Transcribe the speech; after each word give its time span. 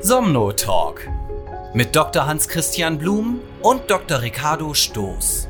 Somno 0.00 0.52
Talk 0.52 1.08
mit 1.74 1.96
Dr. 1.96 2.26
Hans-Christian 2.26 2.98
Blum 2.98 3.40
und 3.62 3.90
Dr. 3.90 4.22
Ricardo 4.22 4.72
Stoß. 4.72 5.48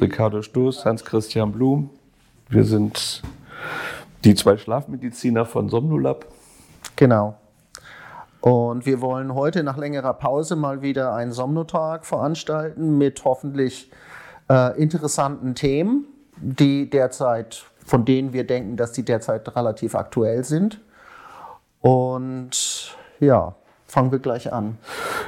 Ricardo 0.00 0.42
Stoß, 0.42 0.84
Hans-Christian 0.84 1.52
Blum. 1.52 1.90
Wir 2.48 2.64
sind 2.64 3.22
die 4.24 4.34
zwei 4.34 4.56
Schlafmediziner 4.56 5.44
von 5.44 5.68
Somnolab. 5.68 6.26
Genau. 6.96 7.36
Und 8.40 8.86
wir 8.86 9.00
wollen 9.00 9.34
heute 9.34 9.62
nach 9.62 9.76
längerer 9.76 10.14
Pause 10.14 10.56
mal 10.56 10.80
wieder 10.80 11.14
einen 11.14 11.32
Somnotag 11.32 12.06
veranstalten 12.06 12.96
mit 12.96 13.24
hoffentlich 13.24 13.90
äh, 14.48 14.80
interessanten 14.80 15.54
Themen, 15.54 16.06
die 16.36 16.88
derzeit, 16.88 17.69
von 17.84 18.04
denen 18.04 18.32
wir 18.32 18.44
denken, 18.46 18.76
dass 18.76 18.92
die 18.92 19.04
derzeit 19.04 19.54
relativ 19.56 19.94
aktuell 19.94 20.44
sind. 20.44 20.80
Und 21.80 22.96
ja, 23.20 23.54
fangen 23.86 24.12
wir 24.12 24.18
gleich 24.18 24.52
an. 24.52 24.78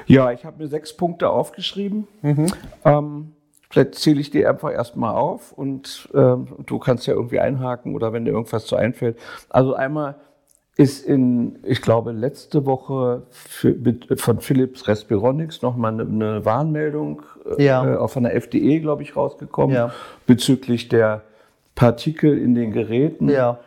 Ja, 0.06 0.30
ich 0.32 0.44
habe 0.44 0.62
mir 0.62 0.68
sechs 0.68 0.96
Punkte 0.96 1.30
aufgeschrieben. 1.30 2.06
Mhm. 2.22 2.46
Ähm, 2.84 3.32
vielleicht 3.70 3.94
zähle 3.96 4.20
ich 4.20 4.30
die 4.30 4.46
einfach 4.46 4.72
erstmal 4.72 5.14
auf 5.14 5.52
und 5.52 6.08
äh, 6.14 6.36
du 6.66 6.78
kannst 6.78 7.06
ja 7.06 7.14
irgendwie 7.14 7.40
einhaken 7.40 7.94
oder 7.94 8.12
wenn 8.12 8.24
dir 8.24 8.32
irgendwas 8.32 8.66
zu 8.66 8.76
einfällt. 8.76 9.18
Also 9.48 9.74
einmal 9.74 10.16
ist 10.76 11.04
in, 11.04 11.58
ich 11.64 11.82
glaube, 11.82 12.12
letzte 12.12 12.64
Woche 12.64 13.22
für, 13.30 13.74
mit, 13.74 14.20
von 14.20 14.40
Philips 14.40 14.88
Respironics 14.88 15.62
nochmal 15.62 15.92
eine, 15.92 16.02
eine 16.02 16.44
Warnmeldung 16.44 17.22
äh, 17.58 17.64
ja. 17.64 18.04
äh, 18.04 18.08
von 18.08 18.22
der 18.22 18.34
FDE, 18.34 18.80
glaube 18.80 19.02
ich, 19.02 19.14
rausgekommen 19.14 19.74
ja. 19.74 19.92
bezüglich 20.26 20.88
der 20.88 21.22
Partikel 21.74 22.36
in 22.38 22.54
den 22.54 22.72
Geräten, 22.72 23.28
ja. 23.28 23.58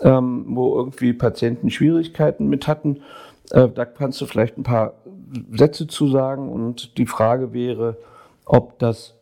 ähm, 0.00 0.44
wo 0.48 0.76
irgendwie 0.76 1.12
Patienten 1.12 1.70
Schwierigkeiten 1.70 2.48
mit 2.48 2.66
hatten. 2.68 3.02
Äh, 3.50 3.68
da 3.68 3.84
kannst 3.84 4.20
du 4.20 4.26
vielleicht 4.26 4.58
ein 4.58 4.62
paar 4.62 4.94
Sätze 5.52 5.86
zu 5.86 6.08
sagen 6.08 6.48
und 6.50 6.98
die 6.98 7.06
Frage 7.06 7.52
wäre, 7.52 7.96
ob 8.44 8.78
das 8.78 9.14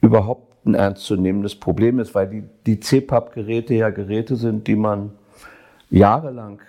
überhaupt 0.00 0.66
ein 0.66 0.74
ernstzunehmendes 0.74 1.56
Problem 1.56 1.98
ist, 1.98 2.14
weil 2.14 2.28
die, 2.28 2.44
die 2.66 2.80
CPAP-Geräte 2.80 3.74
ja 3.74 3.90
Geräte 3.90 4.36
sind, 4.36 4.66
die 4.66 4.76
man 4.76 5.12
jahrelang 5.90 6.60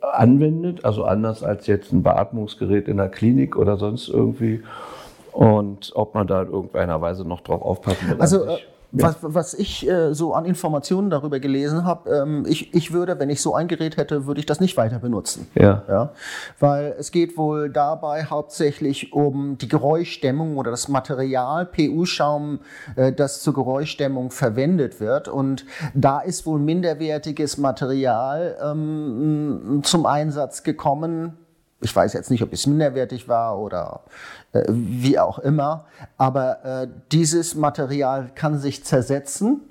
anwendet, 0.00 0.84
also 0.84 1.04
anders 1.04 1.42
als 1.42 1.66
jetzt 1.66 1.92
ein 1.92 2.02
Beatmungsgerät 2.02 2.88
in 2.88 2.96
der 2.96 3.08
Klinik 3.08 3.56
oder 3.56 3.76
sonst 3.76 4.08
irgendwie. 4.08 4.62
Und 5.32 5.92
ob 5.94 6.14
man 6.14 6.26
da 6.26 6.42
in 6.42 6.50
irgendeiner 6.50 7.00
Weise 7.00 7.26
noch 7.26 7.42
drauf 7.42 7.62
aufpassen 7.62 8.08
will. 8.08 8.16
Also, 8.18 8.46
äh, 8.46 8.58
was, 9.02 9.16
was 9.20 9.54
ich 9.54 9.88
äh, 9.88 10.14
so 10.14 10.34
an 10.34 10.44
Informationen 10.44 11.10
darüber 11.10 11.40
gelesen 11.40 11.84
habe, 11.84 12.10
ähm, 12.10 12.44
ich, 12.48 12.74
ich 12.74 12.92
würde, 12.92 13.18
wenn 13.18 13.30
ich 13.30 13.40
so 13.42 13.54
ein 13.54 13.68
Gerät 13.68 13.96
hätte, 13.96 14.26
würde 14.26 14.40
ich 14.40 14.46
das 14.46 14.60
nicht 14.60 14.76
weiter 14.76 14.98
benutzen. 14.98 15.48
Ja. 15.54 15.82
ja. 15.88 16.12
Weil 16.58 16.94
es 16.98 17.10
geht 17.10 17.36
wohl 17.36 17.70
dabei 17.70 18.24
hauptsächlich 18.24 19.12
um 19.12 19.58
die 19.58 19.68
Geräuschdämmung 19.68 20.56
oder 20.56 20.70
das 20.70 20.88
Material, 20.88 21.66
PU-Schaum, 21.66 22.60
äh, 22.96 23.12
das 23.12 23.42
zur 23.42 23.54
Geräuschdämmung 23.54 24.30
verwendet 24.30 25.00
wird. 25.00 25.28
Und 25.28 25.66
da 25.94 26.20
ist 26.20 26.46
wohl 26.46 26.58
minderwertiges 26.58 27.58
Material 27.58 28.56
ähm, 28.62 29.80
zum 29.82 30.06
Einsatz 30.06 30.62
gekommen, 30.62 31.38
ich 31.80 31.94
weiß 31.94 32.12
jetzt 32.14 32.30
nicht, 32.30 32.42
ob 32.42 32.52
es 32.52 32.66
minderwertig 32.66 33.28
war 33.28 33.58
oder 33.58 34.00
äh, 34.52 34.64
wie 34.68 35.18
auch 35.18 35.38
immer, 35.38 35.86
aber 36.16 36.64
äh, 36.64 36.88
dieses 37.12 37.54
Material 37.54 38.30
kann 38.34 38.58
sich 38.58 38.84
zersetzen 38.84 39.62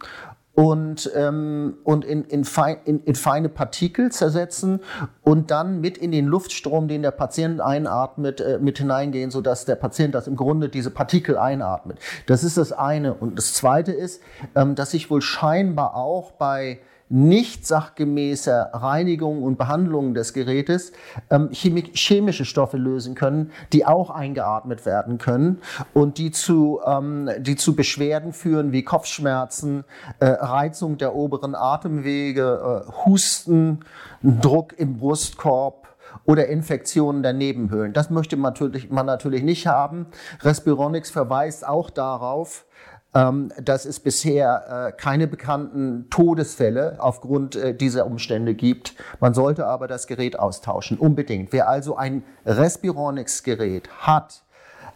und, 0.56 1.12
ähm, 1.16 1.78
und 1.84 2.06
in, 2.06 2.24
in, 2.24 2.46
fein, 2.46 2.78
in, 2.86 3.04
in, 3.04 3.16
feine 3.16 3.50
Partikel 3.50 4.12
zersetzen 4.12 4.80
und 5.22 5.52
dann 5.52 5.82
mit 5.82 5.98
in 5.98 6.12
den 6.12 6.26
Luftstrom, 6.26 6.88
den 6.88 7.02
der 7.02 7.12
Patient 7.12 7.60
einatmet, 7.60 8.40
äh, 8.40 8.58
mit 8.60 8.78
hineingehen, 8.78 9.32
sodass 9.32 9.66
der 9.66 9.76
Patient 9.76 10.16
das 10.16 10.28
im 10.28 10.38
Grunde 10.38 10.70
diese 10.70 10.92
Partikel 10.92 11.38
einatmet. 11.38 12.00
Das 12.26 12.44
ist 12.46 12.58
das 12.58 12.72
eine. 12.72 13.14
Und 13.16 13.38
das 13.38 13.54
zweite 13.54 13.92
ist, 13.92 14.22
ähm, 14.56 14.76
dass 14.76 14.92
sich 14.92 15.10
wohl 15.10 15.22
scheinbar 15.22 15.96
auch 15.96 16.32
bei 16.32 16.80
nicht 17.10 17.68
sachgemäßer 17.68 18.72
Reinigung 18.74 19.44
und 19.44 19.58
Behandlung 19.58 20.14
des 20.14 20.34
Gerätes 20.34 20.92
ähm, 21.30 21.50
chemische 21.52 22.46
Stoffe 22.46 22.78
lösen 22.78 23.16
können, 23.16 23.52
die 23.74 23.86
auch 23.86 24.10
eingeatmet 24.10 24.86
werden 24.86 25.18
können 25.18 25.60
und 25.94 26.18
die 26.18 26.32
zu, 26.32 26.82
ähm, 26.86 27.30
die 27.40 27.56
zu 27.56 27.76
Beschwerden 27.76 28.34
führen 28.34 28.72
wie 28.72 28.84
Kopfschmerzen, 28.84 29.84
äh, 30.20 30.26
Reizung 30.26 30.98
der 30.98 31.16
oberen 31.16 31.54
Atemwege, 31.54 32.86
äh, 32.88 33.06
Husten, 33.06 33.82
Druck 34.24 34.78
im 34.78 34.98
Brustkorb, 34.98 35.86
oder 36.24 36.48
Infektionen 36.48 37.24
der 37.24 37.34
Nebenhöhlen. 37.34 37.94
Das 37.94 38.10
möchte 38.10 38.38
man 38.38 38.54
natürlich, 38.54 38.90
man 38.90 39.06
natürlich 39.06 39.44
nicht 39.44 39.68
haben. 39.68 40.08
Respironics 40.42 41.12
verweist 41.12 41.68
auch 41.68 41.90
darauf, 41.90 42.66
dass 43.16 43.86
es 43.86 44.02
bisher 44.02 44.90
äh, 44.90 44.92
keine 44.92 45.28
bekannten 45.28 46.10
Todesfälle 46.10 46.98
aufgrund 46.98 47.56
äh, 47.56 47.74
dieser 47.74 48.08
Umstände 48.08 48.56
gibt. 48.56 48.94
Man 49.22 49.34
sollte 49.34 49.68
aber 49.68 49.88
das 49.88 50.06
Gerät 50.08 50.38
austauschen, 50.38 50.98
unbedingt. 50.98 51.54
Wer 51.54 51.70
also 51.70 51.96
ein 51.96 52.24
Respironics-Gerät 52.46 53.88
hat, 54.00 54.44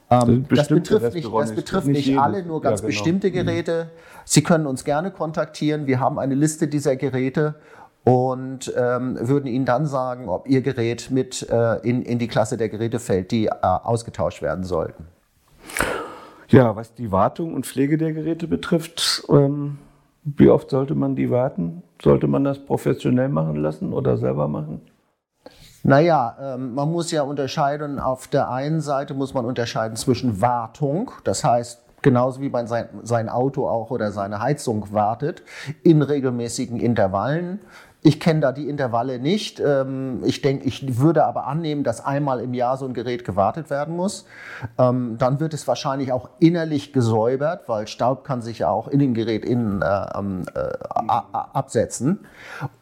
ähm, 0.10 0.46
das, 0.50 0.68
betrifft 0.68 1.14
nicht, 1.14 1.34
das 1.34 1.54
betrifft 1.54 1.88
nicht, 1.88 2.08
nicht 2.08 2.20
alle, 2.20 2.44
nur 2.44 2.62
ganz 2.62 2.82
ja, 2.82 2.88
genau. 2.88 2.98
bestimmte 2.98 3.30
mhm. 3.30 3.34
Geräte. 3.34 3.90
Sie 4.26 4.44
können 4.44 4.66
uns 4.66 4.84
gerne 4.84 5.12
kontaktieren. 5.12 5.88
Wir 5.88 6.02
haben 6.02 6.20
eine 6.20 6.36
Liste 6.36 6.68
dieser 6.68 6.98
Geräte 6.98 7.56
und 8.04 8.74
ähm, 8.76 9.18
würden 9.22 9.48
Ihnen 9.48 9.66
dann 9.66 9.86
sagen, 9.86 10.28
ob 10.28 10.48
Ihr 10.48 10.62
Gerät 10.62 11.10
mit 11.12 11.48
äh, 11.50 11.76
in, 11.88 12.02
in 12.02 12.20
die 12.20 12.28
Klasse 12.28 12.58
der 12.58 12.70
Geräte 12.70 13.00
fällt, 13.00 13.32
die 13.32 13.46
äh, 13.46 13.52
ausgetauscht 13.62 14.42
werden 14.42 14.64
sollten. 14.64 15.08
Ja, 16.50 16.76
was 16.76 16.96
die 16.96 17.12
Wartung 17.12 17.54
und 17.54 17.68
Pflege 17.68 17.98
der 18.00 18.12
Geräte 18.12 18.48
betrifft, 18.48 19.24
ähm, 19.30 19.78
wie 20.24 20.50
oft 20.50 20.72
sollte 20.72 20.96
man 20.96 21.16
die 21.16 21.30
warten? 21.30 21.84
Sollte 22.02 22.28
man 22.28 22.44
das 22.44 22.66
professionell 22.66 23.30
machen 23.30 23.56
lassen 23.58 23.94
oder 23.94 24.18
selber 24.18 24.48
machen? 24.48 24.82
Naja, 25.84 26.38
ähm, 26.42 26.74
man 26.74 26.92
muss 26.92 27.12
ja 27.12 27.22
unterscheiden, 27.22 28.00
auf 28.00 28.28
der 28.28 28.50
einen 28.50 28.82
Seite 28.82 29.14
muss 29.14 29.34
man 29.34 29.46
unterscheiden 29.46 29.96
zwischen 29.96 30.42
Wartung, 30.42 31.12
das 31.24 31.44
heißt, 31.44 31.84
genauso 32.02 32.42
wie 32.42 32.50
man 32.50 32.66
sein, 32.66 32.90
sein 33.04 33.30
Auto 33.30 33.68
auch 33.68 33.92
oder 33.92 34.12
seine 34.12 34.42
Heizung 34.42 34.92
wartet, 34.92 35.44
in 35.84 36.02
regelmäßigen 36.02 36.80
Intervallen. 36.80 37.60
Ich 38.02 38.22
kenne 38.22 38.40
da 38.40 38.54
die 38.54 38.70
Intervalle 38.70 39.20
nicht. 39.20 39.60
Ähm, 39.60 40.22
ich 40.24 40.42
denke, 40.42 40.66
ich 40.66 41.00
würde 41.00 41.26
aber 41.26 41.48
annehmen, 41.48 41.84
dass 41.84 42.06
einmal 42.06 42.40
im 42.40 42.54
Jahr 42.54 42.78
so 42.78 42.86
ein 42.86 42.94
Gerät 42.94 43.26
gewartet 43.26 43.70
werden 43.70 43.98
muss. 43.98 44.26
Ähm, 44.78 45.18
dann 45.18 45.42
wird 45.42 45.54
es 45.54 45.68
wahrscheinlich 45.68 46.14
auch 46.14 46.30
innerlich 46.40 46.94
gesäubert, 46.94 47.68
weil 47.68 47.88
Staub 47.88 48.24
kann 48.24 48.42
sich 48.42 48.60
ja 48.60 48.70
auch 48.70 48.88
in 48.88 49.00
dem 49.00 49.14
Gerät 49.14 49.44
innen 49.44 49.82
äh, 49.82 50.06
ähm, 50.18 50.46
äh, 50.56 50.62
absetzen. 51.08 52.26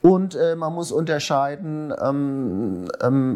Und 0.04 0.36
äh, 0.36 0.56
man 0.56 0.74
muss 0.74 0.92
unterscheiden, 0.92 1.92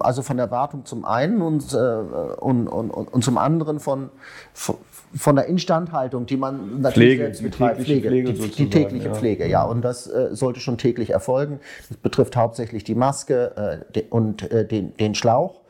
also 0.02 0.22
von 0.22 0.38
der 0.38 0.52
Wartung 0.52 0.86
zum 0.86 1.06
einen 1.06 1.42
und, 1.42 1.74
und, 1.74 2.68
und, 2.68 2.92
und 2.92 3.24
zum 3.24 3.38
anderen 3.38 3.80
von, 3.80 4.10
von 4.54 4.78
der 5.36 5.46
Instandhaltung, 5.46 6.26
die 6.26 6.38
man 6.38 6.82
natürlich 6.82 6.94
Pflege, 6.94 7.24
selbst 7.24 7.44
betreibt, 7.44 7.82
Pflege, 7.82 8.10
Pflege 8.10 8.34
die, 8.34 8.50
die, 8.50 8.70
tägliche 8.70 9.08
ja. 9.08 9.14
Pflege, 9.14 9.48
ja, 9.48 9.64
und 9.64 9.82
das 9.82 10.08
äh, 10.08 10.30
sollte 10.32 10.60
schon 10.60 10.78
täglich 10.78 11.12
erfolgen. 11.12 11.60
Das 11.90 11.98
betrifft 11.98 12.36
hauptsächlich 12.36 12.84
die 12.84 12.96
Maske 12.96 13.52
äh, 13.56 13.94
de, 13.94 14.06
und 14.10 14.50
äh, 14.52 14.66
den, 14.66 14.96
den 14.98 15.16
Schlauch. 15.16 15.61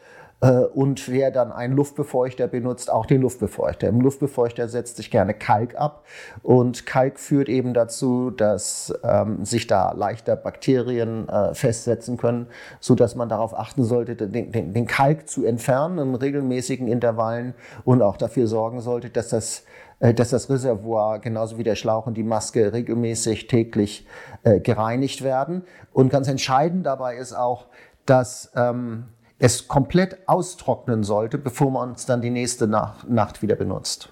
Äh, 0.42 0.66
und 0.66 1.10
wer 1.10 1.32
dann 1.32 1.52
einen 1.52 1.76
Luftbefeuchter 1.76 2.48
benutzt, 2.48 2.92
auch 2.92 3.06
den 3.06 3.22
Luftbefeuchter. 3.22 3.88
Im 3.88 4.02
Luftbefeuchter 4.02 4.68
setzt 4.68 4.98
sich 4.98 5.12
gerne 5.12 5.34
Kalk 5.34 5.76
ab 5.76 6.04
und 6.42 6.86
Kalk 6.86 7.20
führt 7.20 7.48
eben 7.48 7.74
dazu, 7.74 8.32
dass 8.32 8.94
ähm, 9.04 9.46
sich 9.46 9.68
da 9.68 9.92
leichter 9.94 10.36
Bakterien 10.36 11.30
äh, 11.30 11.54
festsetzen 11.54 12.18
können, 12.18 12.48
so 12.80 12.96
dass 12.96 13.16
man 13.16 13.30
darauf 13.30 13.58
achten 13.58 13.84
sollte, 13.84 14.16
den, 14.16 14.52
den, 14.52 14.74
den 14.74 14.88
Kalk 14.88 15.30
zu 15.30 15.46
entfernen 15.46 16.00
in 16.00 16.16
regelmäßigen 16.16 16.88
Intervallen 16.88 17.54
und 17.86 18.02
auch 18.02 18.18
dafür 18.18 18.48
sorgen 18.48 18.82
sollte, 18.82 19.10
dass 19.10 19.30
das 19.30 19.64
äh, 20.00 20.14
dass 20.16 20.32
das 20.32 20.50
Reservoir 20.50 21.20
genauso 21.20 21.60
wie 21.60 21.64
der 21.64 21.76
Schlauch 21.76 22.08
und 22.08 22.16
die 22.16 22.24
Maske 22.24 22.74
regelmäßig 22.74 23.48
täglich 23.48 24.08
äh, 24.44 24.60
gereinigt 24.60 25.24
werden. 25.24 25.64
Und 25.94 26.10
ganz 26.10 26.28
entscheidend 26.28 26.88
dabei 26.88 27.18
ist 27.18 27.34
auch, 27.34 27.68
dass 28.06 28.52
ähm, 28.56 29.06
es 29.42 29.68
komplett 29.68 30.20
austrocknen 30.28 31.04
sollte, 31.04 31.40
bevor 31.40 31.72
man 31.72 31.94
es 31.94 32.06
dann 32.06 32.22
die 32.22 32.30
nächste 32.30 32.68
Nacht 32.68 33.42
wieder 33.42 33.56
benutzt. 33.56 34.10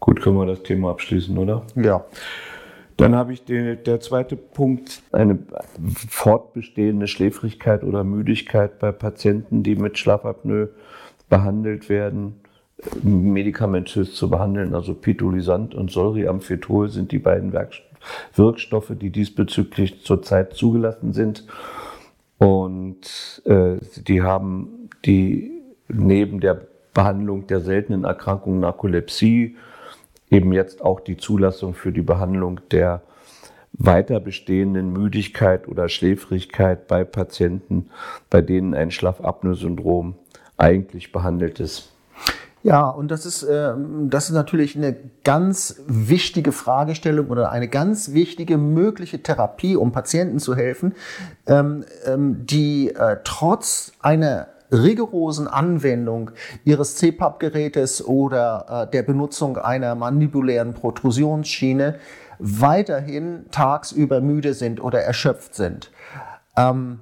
Gut, 0.00 0.22
können 0.22 0.36
wir 0.36 0.46
das 0.46 0.62
Thema 0.62 0.90
abschließen, 0.90 1.36
oder? 1.36 1.62
Ja. 1.76 2.02
Dann 2.96 3.14
habe 3.14 3.34
ich 3.34 3.44
den, 3.44 3.84
der 3.84 4.00
zweite 4.00 4.36
Punkt, 4.36 5.02
eine 5.12 5.38
fortbestehende 6.08 7.06
Schläfrigkeit 7.06 7.84
oder 7.84 8.04
Müdigkeit 8.04 8.78
bei 8.78 8.90
Patienten, 8.90 9.62
die 9.62 9.76
mit 9.76 9.98
Schlafapnoe 9.98 10.70
behandelt 11.28 11.90
werden, 11.90 12.40
medikamentös 13.02 14.14
zu 14.14 14.30
behandeln. 14.30 14.74
Also 14.74 14.94
Pitolisant 14.94 15.74
und 15.74 15.90
Solriamfetol 15.90 16.88
sind 16.88 17.12
die 17.12 17.18
beiden 17.18 17.52
Wirkstoffe, 18.34 18.92
die 18.98 19.10
diesbezüglich 19.10 20.04
zurzeit 20.04 20.54
zugelassen 20.54 21.12
sind. 21.12 21.44
Und 22.40 23.42
äh, 23.44 23.76
die 24.06 24.22
haben 24.22 24.88
die 25.04 25.60
neben 25.88 26.40
der 26.40 26.66
Behandlung 26.94 27.46
der 27.46 27.60
seltenen 27.60 28.04
Erkrankung 28.04 28.60
Narkolepsie 28.60 29.56
eben 30.30 30.52
jetzt 30.54 30.80
auch 30.80 31.00
die 31.00 31.18
Zulassung 31.18 31.74
für 31.74 31.92
die 31.92 32.00
Behandlung 32.00 32.60
der 32.70 33.02
weiter 33.72 34.20
bestehenden 34.20 34.90
Müdigkeit 34.90 35.68
oder 35.68 35.90
Schläfrigkeit 35.90 36.88
bei 36.88 37.04
Patienten, 37.04 37.90
bei 38.30 38.40
denen 38.40 38.74
ein 38.74 38.90
Schlafapnoe-Syndrom 38.90 40.14
eigentlich 40.56 41.12
behandelt 41.12 41.60
ist. 41.60 41.92
Ja, 42.62 42.88
und 42.88 43.10
das 43.10 43.24
ist, 43.24 43.42
äh, 43.42 43.72
das 44.08 44.28
ist 44.28 44.34
natürlich 44.34 44.76
eine 44.76 44.94
ganz 45.24 45.80
wichtige 45.86 46.52
Fragestellung 46.52 47.28
oder 47.28 47.50
eine 47.50 47.68
ganz 47.68 48.12
wichtige 48.12 48.58
mögliche 48.58 49.22
Therapie, 49.22 49.76
um 49.76 49.92
Patienten 49.92 50.38
zu 50.38 50.54
helfen, 50.54 50.94
ähm, 51.46 51.84
ähm, 52.04 52.44
die 52.46 52.90
äh, 52.94 53.16
trotz 53.24 53.92
einer 54.00 54.48
rigorosen 54.70 55.48
Anwendung 55.48 56.32
ihres 56.64 56.96
CPAP-Gerätes 56.96 58.06
oder 58.06 58.86
äh, 58.88 58.90
der 58.90 59.02
Benutzung 59.02 59.56
einer 59.56 59.94
mandibulären 59.94 60.74
Protrusionsschiene 60.74 61.96
weiterhin 62.38 63.46
tagsüber 63.50 64.20
müde 64.20 64.54
sind 64.54 64.82
oder 64.82 65.00
erschöpft 65.00 65.54
sind. 65.54 65.90
Ähm, 66.56 67.00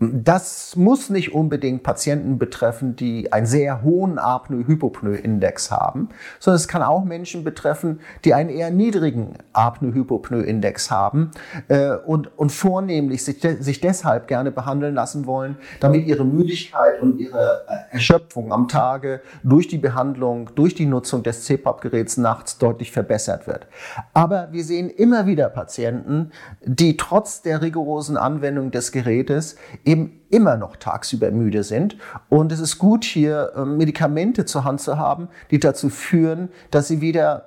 das 0.00 0.76
muss 0.76 1.10
nicht 1.10 1.34
unbedingt 1.34 1.82
Patienten 1.82 2.38
betreffen, 2.38 2.94
die 2.94 3.32
einen 3.32 3.46
sehr 3.46 3.82
hohen 3.82 4.18
Apnoe-Hypopnoe-Index 4.18 5.72
haben, 5.72 6.10
sondern 6.38 6.56
es 6.56 6.68
kann 6.68 6.82
auch 6.82 7.04
Menschen 7.04 7.42
betreffen, 7.42 8.00
die 8.24 8.32
einen 8.32 8.48
eher 8.48 8.70
niedrigen 8.70 9.34
Apnoe-Hypopnoe-Index 9.54 10.92
haben 10.92 11.32
äh, 11.66 11.96
und, 11.96 12.38
und 12.38 12.52
vornehmlich 12.52 13.24
sich, 13.24 13.40
de 13.40 13.60
sich 13.60 13.80
deshalb 13.80 14.28
gerne 14.28 14.52
behandeln 14.52 14.94
lassen 14.94 15.26
wollen, 15.26 15.56
damit 15.80 16.06
ihre 16.06 16.24
Müdigkeit 16.24 17.02
und 17.02 17.18
ihre 17.18 17.64
äh, 17.68 17.94
Erschöpfung 17.94 18.52
am 18.52 18.68
Tage 18.68 19.20
durch 19.42 19.66
die 19.66 19.78
Behandlung, 19.78 20.50
durch 20.54 20.76
die 20.76 20.86
Nutzung 20.86 21.24
des 21.24 21.44
CPAP-Geräts 21.44 22.18
nachts 22.18 22.58
deutlich 22.58 22.92
verbessert 22.92 23.48
wird. 23.48 23.66
Aber 24.14 24.48
wir 24.52 24.62
sehen 24.62 24.90
immer 24.90 25.26
wieder 25.26 25.48
Patienten, 25.48 26.30
die 26.64 26.96
trotz 26.96 27.42
der 27.42 27.62
rigorosen 27.62 28.16
Anwendung 28.16 28.70
des 28.70 28.92
Gerätes 28.92 29.56
eben 29.88 30.20
immer 30.28 30.56
noch 30.56 30.76
tagsüber 30.76 31.30
müde 31.30 31.64
sind. 31.64 31.96
Und 32.28 32.52
es 32.52 32.60
ist 32.60 32.78
gut, 32.78 33.04
hier 33.04 33.52
ähm, 33.56 33.78
Medikamente 33.78 34.44
zur 34.44 34.64
Hand 34.64 34.80
zu 34.80 34.98
haben, 34.98 35.28
die 35.50 35.58
dazu 35.58 35.88
führen, 35.88 36.50
dass 36.70 36.88
sie 36.88 37.00
wieder 37.00 37.44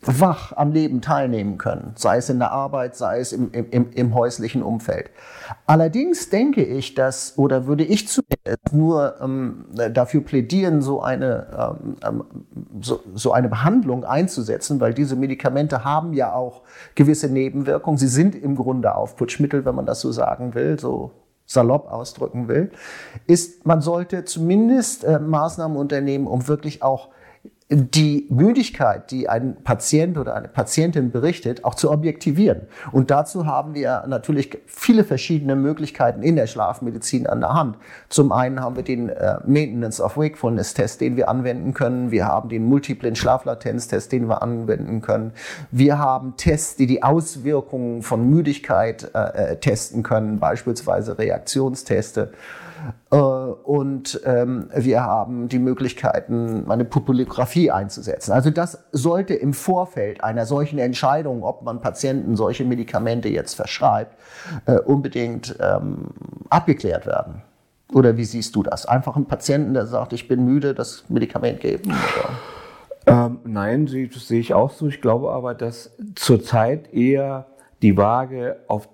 wach 0.00 0.52
am 0.56 0.70
Leben 0.70 1.00
teilnehmen 1.00 1.58
können, 1.58 1.92
sei 1.96 2.18
es 2.18 2.30
in 2.30 2.38
der 2.38 2.52
Arbeit, 2.52 2.94
sei 2.94 3.18
es 3.18 3.32
im, 3.32 3.50
im, 3.52 3.90
im 3.90 4.14
häuslichen 4.14 4.62
Umfeld. 4.62 5.10
Allerdings 5.66 6.30
denke 6.30 6.62
ich, 6.62 6.94
dass, 6.94 7.36
oder 7.36 7.66
würde 7.66 7.82
ich 7.82 8.06
zumindest 8.06 8.72
nur 8.72 9.16
ähm, 9.20 9.64
dafür 9.92 10.20
plädieren, 10.22 10.82
so 10.82 11.02
eine, 11.02 11.76
ähm, 11.82 11.96
ähm, 12.06 12.24
so, 12.80 13.00
so 13.12 13.32
eine 13.32 13.48
Behandlung 13.48 14.04
einzusetzen, 14.04 14.78
weil 14.80 14.94
diese 14.94 15.16
Medikamente 15.16 15.82
haben 15.82 16.12
ja 16.12 16.32
auch 16.32 16.62
gewisse 16.94 17.28
Nebenwirkungen. 17.28 17.98
Sie 17.98 18.06
sind 18.06 18.36
im 18.36 18.54
Grunde 18.54 18.94
Aufputschmittel, 18.94 19.64
wenn 19.64 19.74
man 19.74 19.86
das 19.86 20.00
so 20.00 20.12
sagen 20.12 20.54
will, 20.54 20.78
so 20.78 21.10
salopp 21.48 21.90
ausdrücken 21.90 22.46
will, 22.46 22.70
ist, 23.26 23.66
man 23.66 23.80
sollte 23.80 24.24
zumindest 24.24 25.02
äh, 25.02 25.18
Maßnahmen 25.18 25.76
unternehmen, 25.76 26.26
um 26.26 26.46
wirklich 26.46 26.82
auch 26.82 27.08
die 27.70 28.26
Müdigkeit, 28.30 29.10
die 29.10 29.28
ein 29.28 29.62
Patient 29.62 30.16
oder 30.16 30.34
eine 30.34 30.48
Patientin 30.48 31.10
berichtet, 31.10 31.64
auch 31.64 31.74
zu 31.74 31.90
objektivieren. 31.90 32.62
Und 32.92 33.10
dazu 33.10 33.44
haben 33.44 33.74
wir 33.74 34.04
natürlich 34.06 34.56
viele 34.64 35.04
verschiedene 35.04 35.54
Möglichkeiten 35.54 36.22
in 36.22 36.36
der 36.36 36.46
Schlafmedizin 36.46 37.26
an 37.26 37.40
der 37.40 37.52
Hand. 37.52 37.76
Zum 38.08 38.32
einen 38.32 38.60
haben 38.60 38.76
wir 38.76 38.84
den 38.84 39.10
äh, 39.10 39.36
Maintenance 39.44 40.00
of 40.00 40.16
Wakefulness 40.16 40.72
Test, 40.72 41.02
den 41.02 41.18
wir 41.18 41.28
anwenden 41.28 41.74
können. 41.74 42.10
Wir 42.10 42.26
haben 42.26 42.48
den 42.48 42.64
multiplen 42.64 43.14
Schlaflatenztest, 43.14 44.12
den 44.12 44.28
wir 44.28 44.42
anwenden 44.42 45.02
können. 45.02 45.32
Wir 45.70 45.98
haben 45.98 46.38
Tests, 46.38 46.76
die 46.76 46.86
die 46.86 47.02
Auswirkungen 47.02 48.00
von 48.00 48.30
Müdigkeit 48.30 49.10
äh, 49.14 49.52
äh 49.52 49.56
testen 49.56 50.02
können, 50.02 50.38
beispielsweise 50.38 51.18
Reaktionsteste. 51.18 52.32
Äh, 53.10 53.16
und 53.16 54.20
ähm, 54.24 54.68
wir 54.74 55.02
haben 55.02 55.48
die 55.48 55.58
Möglichkeiten, 55.58 56.70
eine 56.70 56.84
Populographie 56.84 57.70
einzusetzen. 57.70 58.32
Also 58.32 58.50
das 58.50 58.84
sollte 58.92 59.34
im 59.34 59.54
Vorfeld 59.54 60.22
einer 60.22 60.46
solchen 60.46 60.78
Entscheidung, 60.78 61.42
ob 61.42 61.62
man 61.62 61.80
Patienten 61.80 62.36
solche 62.36 62.64
Medikamente 62.64 63.28
jetzt 63.28 63.54
verschreibt, 63.54 64.16
äh, 64.66 64.78
unbedingt 64.78 65.56
ähm, 65.60 66.08
abgeklärt 66.50 67.06
werden. 67.06 67.42
Oder 67.92 68.16
wie 68.16 68.24
siehst 68.24 68.54
du 68.54 68.62
das? 68.62 68.84
Einfach 68.86 69.16
einen 69.16 69.26
Patienten, 69.26 69.74
der 69.74 69.86
sagt, 69.86 70.12
ich 70.12 70.28
bin 70.28 70.44
müde, 70.44 70.74
das 70.74 71.04
Medikament 71.08 71.60
geben? 71.60 71.94
Ähm, 73.06 73.38
nein, 73.44 73.86
das 73.86 74.28
sehe 74.28 74.40
ich 74.40 74.52
auch 74.52 74.70
so. 74.70 74.88
Ich 74.88 75.00
glaube 75.00 75.30
aber, 75.32 75.54
dass 75.54 75.96
zurzeit 76.14 76.92
eher 76.92 77.46
die 77.80 77.96
Waage 77.96 78.56
auf, 78.66 78.88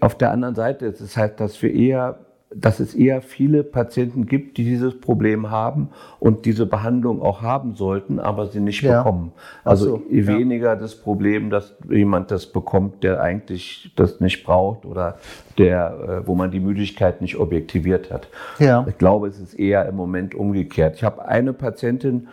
auf 0.00 0.16
der 0.16 0.30
anderen 0.30 0.54
Seite 0.54 0.86
ist. 0.86 1.02
Das 1.02 1.16
heißt, 1.16 1.38
dass 1.38 1.60
wir 1.60 1.74
eher 1.74 2.18
dass 2.52 2.80
es 2.80 2.94
eher 2.94 3.22
viele 3.22 3.62
Patienten 3.62 4.26
gibt, 4.26 4.56
die 4.58 4.64
dieses 4.64 5.00
Problem 5.00 5.50
haben 5.50 5.90
und 6.18 6.46
diese 6.46 6.66
Behandlung 6.66 7.22
auch 7.22 7.42
haben 7.42 7.76
sollten, 7.76 8.18
aber 8.18 8.48
sie 8.48 8.58
nicht 8.58 8.82
ja. 8.82 8.98
bekommen. 8.98 9.32
Also 9.62 9.98
so, 9.98 10.02
weniger 10.10 10.70
ja. 10.70 10.76
das 10.76 10.96
Problem, 10.96 11.50
dass 11.50 11.76
jemand 11.88 12.32
das 12.32 12.46
bekommt, 12.46 13.04
der 13.04 13.20
eigentlich 13.20 13.92
das 13.94 14.18
nicht 14.18 14.44
braucht 14.44 14.84
oder 14.84 15.18
der, 15.58 16.22
äh, 16.24 16.26
wo 16.26 16.34
man 16.34 16.50
die 16.50 16.58
Müdigkeit 16.58 17.20
nicht 17.20 17.36
objektiviert 17.36 18.10
hat. 18.10 18.28
Ja. 18.58 18.84
Ich 18.88 18.98
glaube, 18.98 19.28
es 19.28 19.38
ist 19.38 19.54
eher 19.54 19.86
im 19.86 19.94
Moment 19.94 20.34
umgekehrt. 20.34 20.96
Ich 20.96 21.04
habe 21.04 21.26
eine 21.26 21.52
Patientin, 21.52 22.28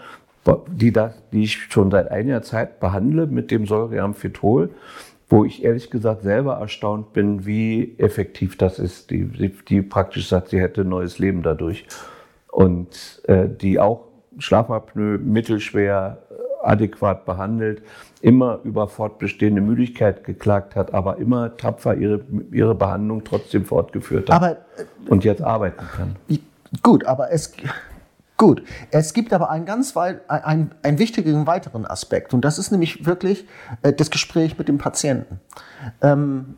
die, 0.72 0.92
das, 0.92 1.14
die 1.32 1.44
ich 1.44 1.58
schon 1.70 1.92
seit 1.92 2.10
einiger 2.10 2.42
Zeit 2.42 2.80
behandle 2.80 3.28
mit 3.28 3.52
dem 3.52 3.68
Säureamphitol 3.68 4.70
wo 5.30 5.44
ich 5.44 5.64
ehrlich 5.64 5.90
gesagt 5.90 6.24
selber 6.24 6.56
erstaunt 6.56 7.14
bin, 7.14 7.46
wie 7.46 7.96
effektiv 7.98 8.58
das 8.58 8.80
ist. 8.80 9.12
Die, 9.12 9.26
die, 9.26 9.50
die 9.50 9.82
praktisch 9.82 10.30
sagt, 10.30 10.50
sie 10.50 10.62
hätte 10.62 10.82
ein 10.82 10.90
neues 10.90 11.20
Leben 11.20 11.44
dadurch. 11.44 11.86
Und 12.50 13.22
äh, 13.28 13.48
die 13.50 13.80
auch 13.80 14.06
Schlafapnoe 14.40 15.18
mittelschwer 15.18 16.20
äh, 16.30 16.66
adäquat 16.66 17.26
behandelt, 17.26 17.82
immer 18.22 18.60
über 18.64 18.88
fortbestehende 18.88 19.62
Müdigkeit 19.62 20.24
geklagt 20.24 20.76
hat, 20.76 20.94
aber 20.94 21.18
immer 21.18 21.58
tapfer 21.58 21.96
ihre, 21.96 22.22
ihre 22.52 22.76
Behandlung 22.76 23.24
trotzdem 23.24 23.66
fortgeführt 23.66 24.30
hat 24.30 24.36
aber, 24.36 24.52
äh, 24.52 25.10
und 25.10 25.24
jetzt 25.24 25.42
arbeiten 25.42 25.86
kann. 25.96 26.16
Gut, 26.84 27.06
aber 27.06 27.32
es 27.32 27.54
Gut, 28.38 28.62
es 28.92 29.14
gibt 29.14 29.34
aber 29.34 29.50
einen 29.50 29.66
ganz 29.66 29.96
weit, 29.96 30.30
einen, 30.30 30.72
einen 30.84 31.00
wichtigen 31.00 31.48
weiteren 31.48 31.88
Aspekt 31.88 32.36
und 32.36 32.42
das 32.42 32.60
ist 32.60 32.72
nämlich 32.72 33.06
wirklich 33.06 33.48
äh, 33.82 33.92
das 33.92 34.12
Gespräch 34.12 34.60
mit 34.60 34.68
dem 34.68 34.78
Patienten. 34.78 35.40
Ähm, 36.02 36.56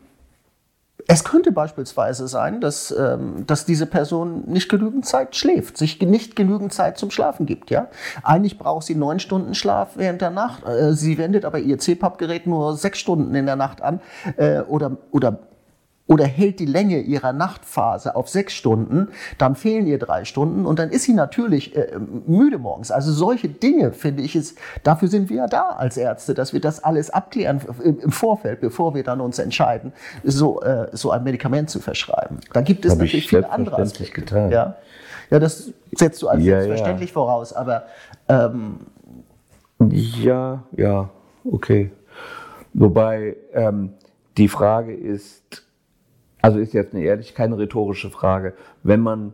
es 1.12 1.24
könnte 1.24 1.50
beispielsweise 1.50 2.28
sein, 2.28 2.60
dass, 2.60 2.94
ähm, 2.96 3.44
dass 3.46 3.64
diese 3.64 3.86
Person 3.86 4.44
nicht 4.46 4.68
genügend 4.68 5.06
Zeit 5.06 5.34
schläft, 5.34 5.76
sich 5.76 6.00
nicht 6.00 6.36
genügend 6.36 6.72
Zeit 6.72 6.98
zum 6.98 7.10
Schlafen 7.10 7.46
gibt. 7.46 7.70
Ja? 7.70 7.88
Eigentlich 8.22 8.58
braucht 8.58 8.86
sie 8.86 8.94
neun 8.94 9.18
Stunden 9.18 9.54
Schlaf 9.54 9.96
während 9.96 10.20
der 10.20 10.30
Nacht. 10.30 10.64
Äh, 10.64 10.92
sie 10.92 11.18
wendet 11.18 11.44
aber 11.44 11.58
ihr 11.58 11.78
CPAP-Gerät 11.78 12.46
nur 12.46 12.76
sechs 12.76 12.98
Stunden 12.98 13.34
in 13.34 13.46
der 13.46 13.56
Nacht 13.56 13.82
an 13.82 14.00
äh, 14.36 14.60
oder, 14.60 14.98
oder 15.10 15.40
oder 16.10 16.24
hält 16.24 16.58
die 16.58 16.66
Länge 16.66 16.98
ihrer 16.98 17.32
Nachtphase 17.32 18.16
auf 18.16 18.28
sechs 18.28 18.52
Stunden, 18.52 19.10
dann 19.38 19.54
fehlen 19.54 19.86
ihr 19.86 19.96
drei 19.96 20.24
Stunden 20.24 20.66
und 20.66 20.80
dann 20.80 20.90
ist 20.90 21.04
sie 21.04 21.12
natürlich 21.12 21.76
äh, 21.76 22.00
müde 22.26 22.58
morgens. 22.58 22.90
Also 22.90 23.12
solche 23.12 23.48
Dinge 23.48 23.92
finde 23.92 24.24
ich 24.24 24.34
es, 24.34 24.56
dafür 24.82 25.06
sind 25.06 25.30
wir 25.30 25.36
ja 25.36 25.46
da 25.46 25.68
als 25.68 25.96
Ärzte, 25.96 26.34
dass 26.34 26.52
wir 26.52 26.60
das 26.60 26.82
alles 26.82 27.10
abklären 27.10 27.60
im 27.84 28.10
Vorfeld, 28.10 28.60
bevor 28.60 28.96
wir 28.96 29.04
dann 29.04 29.20
uns 29.20 29.38
entscheiden, 29.38 29.92
so, 30.24 30.60
äh, 30.62 30.88
so 30.90 31.12
ein 31.12 31.22
Medikament 31.22 31.70
zu 31.70 31.78
verschreiben. 31.78 32.40
Da 32.52 32.62
gibt 32.62 32.84
es 32.84 32.90
Hab 32.90 32.98
natürlich 32.98 33.28
viele 33.28 33.48
andere 33.48 33.80
Aspekte. 33.80 34.22
Getan. 34.22 34.50
Ja? 34.50 34.78
ja, 35.30 35.38
das 35.38 35.72
setzt 35.92 36.20
du 36.22 36.26
als 36.26 36.42
ja, 36.42 36.60
selbstverständlich 36.60 37.10
ja. 37.10 37.14
voraus, 37.14 37.52
aber 37.52 37.84
ähm, 38.28 38.80
ja, 39.78 40.64
ja, 40.76 41.08
okay. 41.44 41.92
Wobei 42.74 43.36
ähm, 43.54 43.92
die 44.36 44.48
Frage 44.48 44.92
ist, 44.92 45.69
also 46.42 46.58
ist 46.58 46.72
jetzt 46.72 46.94
eine 46.94 47.04
ehrlich 47.04 47.34
keine 47.34 47.58
rhetorische 47.58 48.10
Frage. 48.10 48.54
Wenn 48.82 49.00
man 49.00 49.32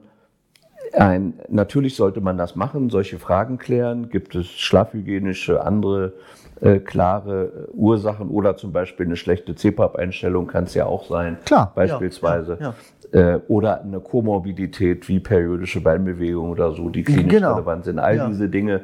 ein, 0.93 1.35
natürlich 1.49 1.97
sollte 1.97 2.21
man 2.21 2.39
das 2.39 2.57
machen, 2.57 2.91
solche 2.91 3.19
Fragen 3.19 3.59
klären. 3.59 4.09
Gibt 4.09 4.35
es 4.35 4.47
schlafhygienische, 4.47 5.65
andere 5.65 6.13
äh, 6.61 6.79
klare 6.79 7.69
äh, 7.69 7.71
Ursachen 7.73 8.29
oder 8.29 8.57
zum 8.57 8.73
Beispiel 8.73 9.07
eine 9.07 9.17
schlechte 9.17 9.55
CPAP-Einstellung 9.55 10.47
kann 10.47 10.65
es 10.65 10.75
ja 10.75 10.87
auch 10.87 11.07
sein. 11.07 11.39
Klar. 11.45 11.73
Beispielsweise. 11.75 12.57
Ja, 12.61 12.75
ja, 13.13 13.21
ja. 13.21 13.35
Äh, 13.35 13.41
oder 13.49 13.83
eine 13.83 14.01
Komorbidität 14.01 15.09
wie 15.09 15.21
periodische 15.21 15.81
Beinbewegung 15.81 16.51
oder 16.51 16.73
so, 16.73 16.89
die 16.89 17.05
klinisch 17.05 17.35
genau. 17.35 17.55
relevant 17.55 17.85
sind. 17.85 17.99
All 17.99 18.27
diese 18.29 18.49
Dinge 18.49 18.83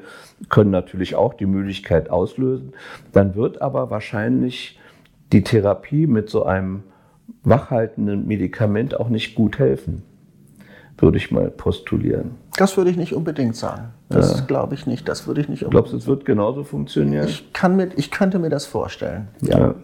können 0.49 0.71
natürlich 0.71 1.15
auch 1.17 1.35
die 1.35 1.47
Müdigkeit 1.47 2.11
auslösen. 2.11 2.73
Dann 3.13 3.35
wird 3.35 3.63
aber 3.63 3.91
wahrscheinlich 3.91 4.79
die 5.33 5.43
Therapie 5.43 6.07
mit 6.07 6.29
so 6.29 6.45
einem 6.45 6.83
wachhaltenden 7.45 8.27
Medikament 8.27 8.99
auch 8.99 9.09
nicht 9.09 9.35
gut 9.35 9.59
helfen, 9.59 10.03
würde 10.99 11.19
ich 11.19 11.31
mal 11.31 11.51
postulieren. 11.51 12.37
Das 12.57 12.77
würde 12.77 12.91
ich 12.91 12.97
nicht 12.97 13.15
unbedingt 13.15 13.57
sagen. 13.57 13.89
Das 14.09 14.39
ja. 14.39 14.45
glaube 14.47 14.75
ich 14.75 14.87
nicht. 14.87 15.09
Das 15.09 15.27
würde 15.27 15.41
ich 15.41 15.49
nicht. 15.49 15.69
Glaubst 15.69 15.93
du, 15.93 15.97
es 15.97 16.07
wird 16.07 16.25
genauso 16.25 16.65
funktionieren? 16.65 17.27
Ich, 17.27 17.53
kann 17.53 17.77
mir, 17.77 17.91
ich 17.97 18.11
könnte 18.11 18.39
mir 18.39 18.51
das 18.51 18.67
vorstellen. 18.67 19.29
Ja. 19.41 19.59
ja. 19.59 19.75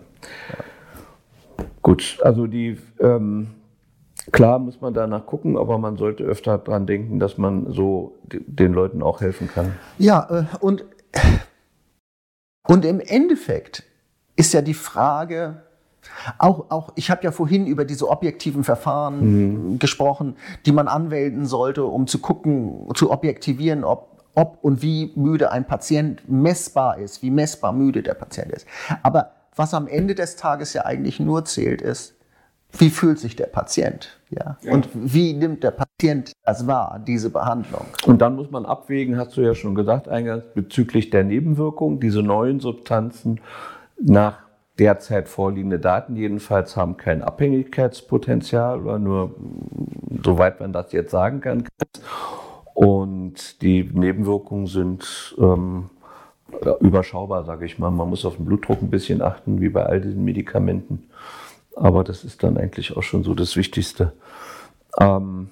Gut, 1.83 2.19
also 2.23 2.47
die 2.47 2.79
ähm, 3.00 3.49
klar 4.31 4.59
muss 4.59 4.81
man 4.81 4.95
danach 4.95 5.27
gucken, 5.27 5.57
aber 5.57 5.79
man 5.79 5.97
sollte 5.97 6.25
öfter 6.25 6.59
daran 6.59 6.87
denken, 6.87 7.19
dass 7.19 7.38
man 7.38 7.73
so 7.73 8.19
den 8.25 8.73
Leuten 8.73 9.03
auch 9.03 9.21
helfen 9.21 9.49
kann. 9.53 9.73
Ja, 9.99 10.29
äh, 10.31 10.57
und, 10.61 10.85
und 12.67 12.85
im 12.85 13.00
Endeffekt 13.00 13.85
ist 14.37 14.53
ja 14.53 14.62
die 14.62 14.75
Frage, 14.75 15.62
auch, 16.38 16.71
auch 16.71 16.93
ich 16.97 17.11
habe 17.11 17.23
ja 17.25 17.33
vorhin 17.33 17.67
über 17.67 17.85
diese 17.85 18.09
objektiven 18.09 18.64
Verfahren 18.64 19.73
mhm. 19.73 19.78
gesprochen, 19.78 20.37
die 20.67 20.73
man 20.73 20.88
anwenden 20.88 21.47
sollte, 21.47 21.85
um 21.85 22.07
zu 22.07 22.19
gucken, 22.19 22.88
zu 22.95 23.11
objektivieren, 23.11 23.85
ob, 23.85 24.23
ob 24.35 24.59
und 24.62 24.83
wie 24.83 25.12
müde 25.17 25.50
ein 25.52 25.67
Patient 25.67 26.23
messbar 26.28 26.99
ist, 26.99 27.23
wie 27.23 27.31
messbar 27.31 27.73
müde 27.73 28.02
der 28.02 28.14
Patient 28.14 28.52
ist. 28.52 28.67
Aber 29.02 29.33
was 29.57 29.75
am 29.75 29.88
Ende 29.88 30.14
des 30.14 30.37
Tages 30.37 30.73
ja 30.73 30.85
eigentlich 30.85 31.19
nur 31.21 31.45
zählt, 31.45 31.83
ist, 31.83 32.14
wie 32.76 32.90
fühlt 32.90 33.19
sich 33.19 33.35
der 33.35 33.47
Patient? 33.47 34.21
Ja? 34.31 34.59
ja? 34.61 34.73
Und 34.73 34.88
wie 34.93 35.33
nimmt 35.33 35.64
der 35.64 35.71
Patient 35.71 36.33
das 36.45 36.67
wahr, 36.67 37.00
diese 37.07 37.31
Behandlung? 37.31 37.87
Und 38.07 38.21
dann 38.21 38.37
muss 38.37 38.50
man 38.50 38.67
abwägen, 38.67 39.17
hast 39.17 39.37
du 39.37 39.40
ja 39.40 39.55
schon 39.55 39.75
gesagt, 39.75 40.09
eingangs 40.09 40.45
bezüglich 40.55 41.11
der 41.11 41.25
Nebenwirkungen, 41.25 41.99
diese 41.99 42.23
neuen 42.23 42.61
Substanzen 42.61 43.40
nach 44.00 44.48
derzeit 44.79 45.29
vorliegende 45.29 45.79
Daten 45.79 46.17
jedenfalls 46.17 46.77
haben 46.77 46.97
kein 46.97 47.23
Abhängigkeitspotenzial 47.23 48.81
oder 48.81 48.99
nur 48.99 49.35
soweit 50.25 50.61
man 50.61 50.73
das 50.73 50.93
jetzt 50.93 51.11
sagen 51.11 51.41
kann. 51.41 51.65
Und 52.75 53.61
die 53.63 53.83
Nebenwirkungen 53.93 54.67
sind 54.67 55.35
ähm, 55.39 55.91
überschaubar, 56.81 57.45
sage 57.45 57.67
ich 57.67 57.79
mal. 57.79 57.91
Man 57.91 58.09
muss 58.09 58.25
auf 58.25 58.37
den 58.37 58.47
Blutdruck 58.47 58.83
ein 58.83 58.91
bisschen 58.91 59.21
achten, 59.21 59.61
wie 59.61 59.69
bei 59.69 59.85
all 59.85 60.01
diesen 60.01 60.25
Medikamenten. 60.25 61.09
Aber 61.75 62.05
das 62.05 62.25
ist 62.25 62.43
dann 62.43 62.57
eigentlich 62.57 62.97
auch 62.97 63.03
schon 63.03 63.25
so 63.25 63.35
das 63.35 63.57
Wichtigste. 63.57 64.13
Ähm, 65.01 65.51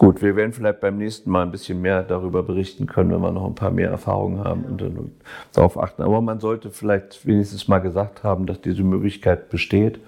gut, 0.00 0.22
wir 0.22 0.34
werden 0.34 0.54
vielleicht 0.54 0.80
beim 0.80 0.96
nächsten 0.96 1.30
Mal 1.30 1.42
ein 1.42 1.50
bisschen 1.50 1.82
mehr 1.82 2.02
darüber 2.02 2.42
berichten 2.42 2.86
können, 2.86 3.10
wenn 3.10 3.20
wir 3.20 3.32
noch 3.32 3.44
ein 3.44 3.54
paar 3.54 3.70
mehr 3.70 3.90
Erfahrungen 3.90 4.42
haben 4.42 4.64
und 4.64 4.80
dann 4.80 5.12
darauf 5.52 5.78
achten. 5.78 6.00
Aber 6.02 6.22
man 6.22 6.40
sollte 6.40 6.70
vielleicht 6.70 7.26
wenigstens 7.26 7.68
mal 7.68 7.80
gesagt 7.80 8.24
haben, 8.24 8.46
dass 8.46 8.62
diese 8.62 8.82
Möglichkeit 8.82 9.50
besteht 9.50 10.00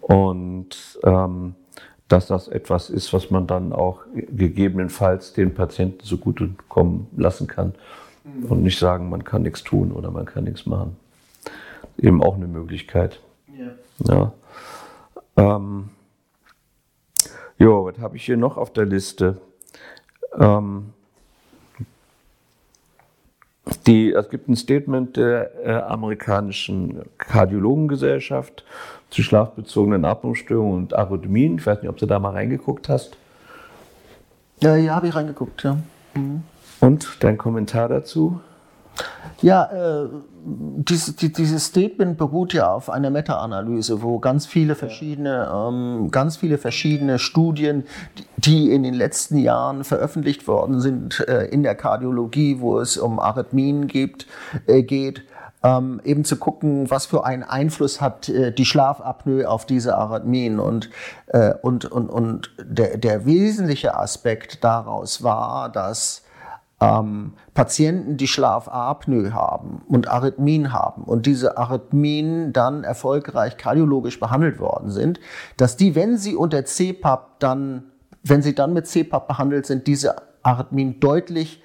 und 0.00 0.98
ähm, 1.04 1.54
dass 2.08 2.26
das 2.26 2.48
etwas 2.48 2.88
ist, 2.88 3.12
was 3.12 3.30
man 3.30 3.46
dann 3.46 3.74
auch 3.74 4.00
gegebenenfalls 4.14 5.34
den 5.34 5.52
Patienten 5.52 6.02
zugute 6.04 6.48
kommen 6.70 7.06
lassen 7.14 7.46
kann 7.48 7.74
und 8.48 8.62
nicht 8.62 8.78
sagen, 8.78 9.10
man 9.10 9.24
kann 9.24 9.42
nichts 9.42 9.62
tun 9.62 9.92
oder 9.92 10.10
man 10.10 10.24
kann 10.24 10.44
nichts 10.44 10.64
machen. 10.64 10.96
Eben 11.98 12.22
auch 12.22 12.36
eine 12.36 12.46
Möglichkeit. 12.46 13.20
Ja. 14.06 14.32
ja. 15.36 15.56
Ähm, 15.56 15.90
jo, 17.58 17.86
was 17.86 17.98
habe 17.98 18.16
ich 18.16 18.24
hier 18.24 18.36
noch 18.36 18.56
auf 18.56 18.72
der 18.72 18.86
Liste? 18.86 19.40
Ähm, 20.38 20.92
die, 23.86 24.12
es 24.12 24.28
gibt 24.30 24.48
ein 24.48 24.56
Statement 24.56 25.16
der 25.16 25.50
äh, 25.64 25.72
amerikanischen 25.72 27.02
Kardiologengesellschaft 27.18 28.64
zu 29.10 29.22
schlafbezogenen 29.22 30.04
Atmungsstörungen 30.04 30.78
und 30.78 30.94
Arrhythmien. 30.94 31.58
Ich 31.58 31.66
weiß 31.66 31.82
nicht, 31.82 31.88
ob 31.88 31.96
du 31.96 32.06
da 32.06 32.18
mal 32.18 32.32
reingeguckt 32.32 32.88
hast. 32.88 33.16
Ja, 34.60 34.76
ja, 34.76 34.94
habe 34.94 35.08
ich 35.08 35.14
reingeguckt, 35.14 35.62
ja. 35.62 35.78
Mhm. 36.14 36.42
Und 36.80 37.08
dein 37.20 37.38
Kommentar 37.38 37.88
dazu? 37.88 38.40
Ja, 39.40 39.64
äh, 39.66 40.08
dieses, 40.44 41.14
dieses 41.14 41.66
Statement 41.66 42.18
beruht 42.18 42.52
ja 42.54 42.72
auf 42.72 42.90
einer 42.90 43.10
Meta-Analyse, 43.10 44.02
wo 44.02 44.18
ganz 44.18 44.46
viele 44.46 44.74
verschiedene, 44.74 45.48
ähm, 45.54 46.10
ganz 46.10 46.38
viele 46.38 46.58
verschiedene 46.58 47.20
Studien, 47.20 47.84
die 48.36 48.72
in 48.72 48.82
den 48.82 48.94
letzten 48.94 49.38
Jahren 49.38 49.84
veröffentlicht 49.84 50.48
worden 50.48 50.80
sind 50.80 51.24
äh, 51.28 51.44
in 51.44 51.62
der 51.62 51.76
Kardiologie, 51.76 52.58
wo 52.58 52.80
es 52.80 52.96
um 52.96 53.20
Arrhythmien 53.20 53.86
gibt, 53.86 54.26
äh, 54.66 54.82
geht, 54.82 55.22
ähm, 55.62 56.00
eben 56.04 56.24
zu 56.24 56.36
gucken, 56.36 56.90
was 56.90 57.06
für 57.06 57.24
einen 57.24 57.44
Einfluss 57.44 58.00
hat 58.00 58.28
äh, 58.28 58.52
die 58.52 58.64
Schlafapnoe 58.64 59.46
auf 59.46 59.66
diese 59.66 59.96
Arrhythmien. 59.96 60.58
Und, 60.58 60.90
äh, 61.28 61.54
und, 61.62 61.84
und, 61.84 62.08
und 62.08 62.50
der, 62.60 62.96
der 62.96 63.24
wesentliche 63.24 63.96
Aspekt 63.96 64.64
daraus 64.64 65.22
war, 65.22 65.68
dass 65.68 66.22
ähm, 66.80 67.32
Patienten, 67.54 68.16
die 68.16 68.28
Schlafapnoe 68.28 69.32
haben 69.32 69.82
und 69.88 70.08
Arrhythmien 70.08 70.72
haben 70.72 71.02
und 71.04 71.26
diese 71.26 71.58
Arrhythmien 71.58 72.52
dann 72.52 72.84
erfolgreich 72.84 73.56
kardiologisch 73.56 74.20
behandelt 74.20 74.60
worden 74.60 74.90
sind, 74.90 75.18
dass 75.56 75.76
die, 75.76 75.94
wenn 75.94 76.18
sie 76.18 76.36
unter 76.36 76.64
CPAP 76.64 77.40
dann, 77.40 77.84
wenn 78.22 78.42
sie 78.42 78.54
dann 78.54 78.72
mit 78.72 78.86
CPAP 78.86 79.26
behandelt 79.26 79.66
sind, 79.66 79.86
diese 79.86 80.16
Arrhythmien 80.42 81.00
deutlich 81.00 81.62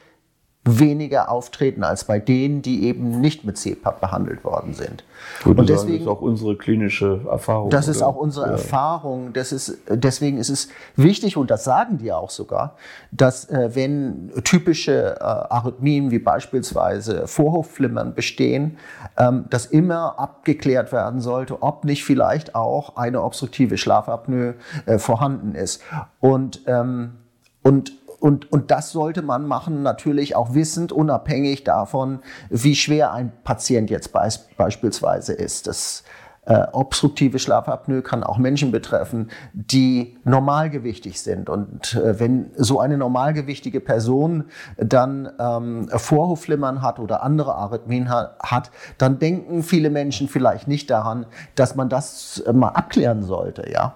weniger 0.65 1.29
auftreten 1.29 1.83
als 1.83 2.05
bei 2.05 2.19
denen, 2.19 2.61
die 2.61 2.85
eben 2.85 3.19
nicht 3.19 3.43
mit 3.43 3.57
CPAP 3.57 3.99
behandelt 3.99 4.45
worden 4.45 4.73
sind. 4.73 5.03
Würde 5.43 5.59
und 5.59 5.69
deswegen 5.69 5.79
sagen, 5.79 5.93
das 5.93 6.01
ist 6.01 6.07
auch 6.07 6.21
unsere 6.21 6.55
klinische 6.55 7.21
Erfahrung. 7.29 7.69
Das 7.69 7.85
oder? 7.85 7.91
ist 7.91 8.01
auch 8.01 8.15
unsere 8.15 8.45
ja. 8.45 8.51
Erfahrung. 8.53 9.33
Das 9.33 9.51
ist, 9.51 9.77
deswegen 9.89 10.37
ist 10.37 10.49
es 10.49 10.69
wichtig, 10.95 11.35
und 11.35 11.51
das 11.51 11.65
sagen 11.65 11.97
die 11.97 12.13
auch 12.13 12.29
sogar, 12.29 12.77
dass 13.11 13.49
äh, 13.49 13.71
wenn 13.73 14.31
typische 14.45 15.17
äh, 15.19 15.23
Arrhythmien 15.23 16.11
wie 16.11 16.19
beispielsweise 16.19 17.27
Vorhofflimmern 17.27 18.13
bestehen, 18.13 18.77
ähm, 19.17 19.45
dass 19.49 19.65
immer 19.65 20.17
abgeklärt 20.17 20.93
werden 20.93 21.19
sollte, 21.19 21.61
ob 21.61 21.83
nicht 21.83 22.05
vielleicht 22.05 22.55
auch 22.55 22.95
eine 22.95 23.21
obstruktive 23.21 23.77
Schlafapnoe 23.77 24.55
äh, 24.85 24.97
vorhanden 24.97 25.55
ist. 25.55 25.81
Und, 26.21 26.61
ähm, 26.67 27.15
und 27.63 27.91
und, 28.23 28.49
und 28.53 28.71
das 28.71 28.91
sollte 28.91 29.21
man 29.21 29.45
machen, 29.47 29.83
natürlich 29.83 30.37
auch 30.37 30.53
wissend, 30.53 30.93
unabhängig 30.93 31.65
davon, 31.65 32.19
wie 32.49 32.73
schwer 32.73 33.11
ein 33.11 33.33
Patient 33.43 33.89
jetzt 33.89 34.13
beis 34.13 34.47
beispielsweise 34.55 35.33
ist. 35.33 35.67
Das 35.67 36.05
äh, 36.45 36.67
obstruktive 36.71 37.37
Schlafapnoe 37.37 38.01
kann 38.01 38.23
auch 38.23 38.37
Menschen 38.37 38.71
betreffen, 38.71 39.29
die 39.51 40.17
normalgewichtig 40.23 41.21
sind. 41.21 41.49
Und 41.49 41.95
äh, 41.95 42.17
wenn 42.17 42.51
so 42.55 42.79
eine 42.79 42.97
normalgewichtige 42.97 43.81
Person 43.81 44.45
dann 44.77 45.29
ähm, 45.37 45.89
Vorhofflimmern 45.89 46.81
hat 46.81 46.99
oder 46.99 47.23
andere 47.23 47.55
Arrhythmien 47.55 48.09
hat, 48.09 48.71
dann 48.99 49.19
denken 49.19 49.63
viele 49.63 49.89
Menschen 49.89 50.29
vielleicht 50.29 50.69
nicht 50.69 50.89
daran, 50.89 51.25
dass 51.55 51.75
man 51.75 51.89
das 51.89 52.39
äh, 52.39 52.53
mal 52.53 52.69
abklären 52.69 53.21
sollte, 53.23 53.69
ja. 53.69 53.95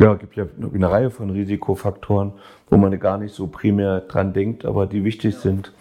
Ja, 0.00 0.14
es 0.14 0.18
gibt 0.18 0.34
ja 0.34 0.46
eine 0.58 0.90
Reihe 0.90 1.10
von 1.10 1.28
Risikofaktoren, 1.28 2.32
wo 2.70 2.78
man 2.78 2.98
gar 2.98 3.18
nicht 3.18 3.34
so 3.34 3.48
primär 3.48 4.00
dran 4.00 4.32
denkt, 4.32 4.64
aber 4.64 4.86
die 4.86 5.04
wichtig 5.04 5.36
sind. 5.36 5.74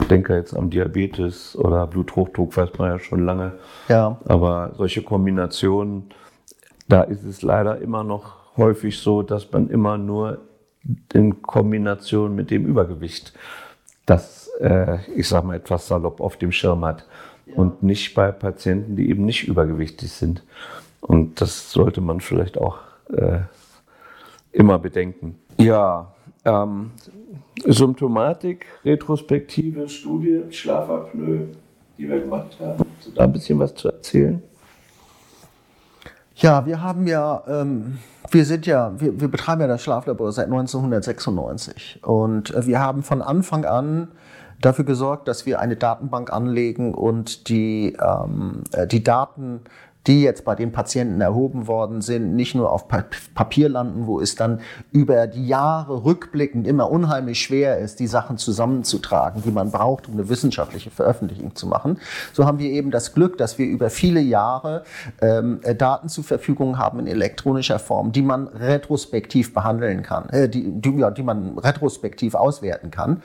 Ich 0.00 0.08
denke 0.08 0.34
jetzt 0.34 0.56
am 0.56 0.68
Diabetes 0.68 1.54
oder 1.56 1.86
Bluthochdruck, 1.86 2.56
weiß 2.56 2.70
man 2.78 2.90
ja 2.90 2.98
schon 2.98 3.24
lange. 3.24 3.52
Ja. 3.88 4.18
Aber 4.24 4.72
solche 4.76 5.02
Kombinationen, 5.02 6.10
da 6.88 7.02
ist 7.02 7.22
es 7.22 7.42
leider 7.42 7.78
immer 7.78 8.02
noch 8.02 8.56
häufig 8.56 8.98
so, 8.98 9.22
dass 9.22 9.52
man 9.52 9.70
immer 9.70 9.96
nur 9.96 10.38
in 11.12 11.40
Kombination 11.40 12.34
mit 12.34 12.50
dem 12.50 12.66
Übergewicht 12.66 13.32
das, 14.06 14.50
äh, 14.60 14.98
ich 15.14 15.28
sag 15.28 15.44
mal, 15.44 15.54
etwas 15.54 15.86
salopp 15.86 16.20
auf 16.20 16.36
dem 16.36 16.50
Schirm 16.50 16.84
hat. 16.84 17.06
Ja. 17.46 17.54
Und 17.54 17.84
nicht 17.84 18.14
bei 18.14 18.32
Patienten, 18.32 18.96
die 18.96 19.08
eben 19.08 19.24
nicht 19.24 19.46
übergewichtig 19.46 20.10
sind. 20.10 20.42
Und 21.00 21.40
das 21.40 21.70
sollte 21.70 22.00
man 22.00 22.20
vielleicht 22.20 22.58
auch 22.58 22.78
äh, 23.12 23.40
immer 24.52 24.78
bedenken. 24.78 25.38
Ja, 25.58 26.12
ähm, 26.44 26.90
Symptomatik, 27.64 28.66
retrospektive 28.84 29.88
Studie, 29.88 30.42
Schlafapnoe, 30.50 31.48
die 31.98 32.08
wir 32.08 32.20
gemacht 32.20 32.56
haben. 32.60 32.84
Hast 32.98 33.08
du 33.08 33.10
da 33.12 33.24
ein 33.24 33.32
bisschen 33.32 33.58
was 33.58 33.74
zu 33.74 33.88
erzählen? 33.88 34.42
Ja, 36.36 36.66
wir 36.66 36.82
haben 36.82 37.06
ja, 37.06 37.42
ähm, 37.46 37.98
wir 38.30 38.44
sind 38.44 38.66
ja, 38.66 38.92
wir, 38.98 39.20
wir, 39.20 39.28
betreiben 39.28 39.60
ja 39.60 39.68
das 39.68 39.82
Schlaflabor 39.82 40.32
seit 40.32 40.46
1996 40.46 42.00
und 42.02 42.54
äh, 42.54 42.66
wir 42.66 42.80
haben 42.80 43.02
von 43.02 43.22
Anfang 43.22 43.64
an 43.64 44.08
dafür 44.60 44.84
gesorgt, 44.84 45.28
dass 45.28 45.44
wir 45.44 45.60
eine 45.60 45.76
Datenbank 45.76 46.32
anlegen 46.32 46.94
und 46.94 47.48
die, 47.48 47.96
ähm, 48.00 48.64
äh, 48.72 48.86
die 48.86 49.04
Daten 49.04 49.60
die 50.06 50.22
jetzt 50.22 50.44
bei 50.44 50.54
den 50.54 50.72
Patienten 50.72 51.20
erhoben 51.20 51.66
worden 51.66 52.00
sind, 52.00 52.34
nicht 52.34 52.54
nur 52.54 52.72
auf 52.72 52.86
Papier 53.34 53.68
landen, 53.68 54.06
wo 54.06 54.20
es 54.20 54.34
dann 54.34 54.60
über 54.90 55.26
die 55.26 55.46
Jahre 55.46 56.04
rückblickend 56.04 56.66
immer 56.66 56.90
unheimlich 56.90 57.40
schwer 57.40 57.78
ist, 57.78 58.00
die 58.00 58.08
Sachen 58.08 58.36
zusammenzutragen, 58.36 59.42
die 59.44 59.52
man 59.52 59.70
braucht, 59.70 60.08
um 60.08 60.14
eine 60.14 60.28
wissenschaftliche 60.28 60.90
Veröffentlichung 60.90 61.54
zu 61.54 61.66
machen. 61.66 61.98
So 62.32 62.46
haben 62.46 62.58
wir 62.58 62.70
eben 62.70 62.90
das 62.90 63.14
Glück, 63.14 63.38
dass 63.38 63.58
wir 63.58 63.66
über 63.66 63.90
viele 63.90 64.20
Jahre 64.20 64.82
ähm, 65.20 65.60
Daten 65.78 66.08
zur 66.08 66.24
Verfügung 66.24 66.78
haben 66.78 66.98
in 66.98 67.06
elektronischer 67.06 67.78
Form, 67.78 68.12
die 68.12 68.22
man 68.22 68.48
retrospektiv 68.48 69.54
behandeln 69.54 70.02
kann, 70.02 70.28
äh, 70.30 70.48
die, 70.48 70.68
die, 70.68 70.98
ja, 70.98 71.10
die 71.10 71.22
man 71.22 71.58
retrospektiv 71.58 72.34
auswerten 72.34 72.90
kann. 72.90 73.22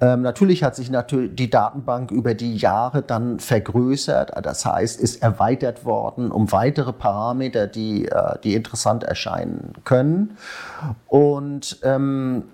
Ähm, 0.00 0.22
natürlich 0.22 0.62
hat 0.62 0.76
sich 0.76 0.90
natürlich 0.90 1.34
die 1.34 1.50
Datenbank 1.50 2.10
über 2.12 2.34
die 2.34 2.56
Jahre 2.56 3.02
dann 3.02 3.40
vergrößert, 3.40 4.32
das 4.44 4.64
heißt, 4.64 5.00
ist 5.00 5.22
erweitert 5.22 5.84
worden 5.84 6.19
Daten 6.20 6.30
um 6.30 6.52
weitere 6.52 6.92
Parameter, 6.92 7.66
die, 7.66 8.06
äh, 8.06 8.38
die 8.44 8.54
interessant 8.54 9.04
erscheinen 9.04 9.72
können. 9.84 10.36
Und, 11.06 11.78
ähm, 11.82 12.44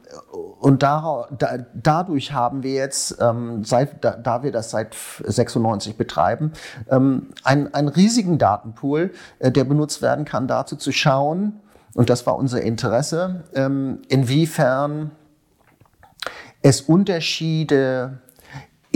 und 0.61 0.82
da, 0.82 1.28
da, 1.37 1.58
dadurch 1.75 2.32
haben 2.32 2.62
wir 2.62 2.73
jetzt, 2.73 3.18
ähm, 3.20 3.64
seit, 3.64 4.04
da, 4.04 4.12
da, 4.12 4.42
wir 4.42 4.52
das 4.52 4.70
seit 4.70 4.96
96 5.25 5.96
betreiben, 5.96 6.52
ähm, 6.90 7.28
einen, 7.44 7.73
einen 7.75 7.88
riesigen 7.88 8.38
Datenpool, 8.38 9.12
äh, 9.38 9.50
der 9.50 9.64
benutzt 9.64 10.02
werden 10.02 10.25
kann, 10.25 10.49
dazu 10.49 10.76
zu 10.76 10.92
schauen, 10.92 11.61
und 11.94 12.11
das 12.11 12.26
war 12.26 12.37
unser 12.37 12.61
Interesse, 12.61 13.44
ähm, 13.54 14.02
inwiefern 14.08 15.12
es 16.61 16.82
Unterschiede 16.82 18.18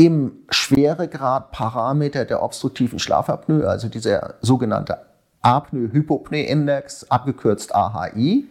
im 0.00 0.32
Schweregrad-Parameter 0.48 2.24
der 2.24 2.42
obstruktiven 2.42 2.98
Schlafapnoe, 2.98 3.68
also 3.68 3.88
dieser 3.88 4.36
sogenannte 4.40 4.96
Apnoe-Hypopnoe-Index, 5.42 7.10
abgekürzt 7.10 7.74
AHI, 7.74 8.48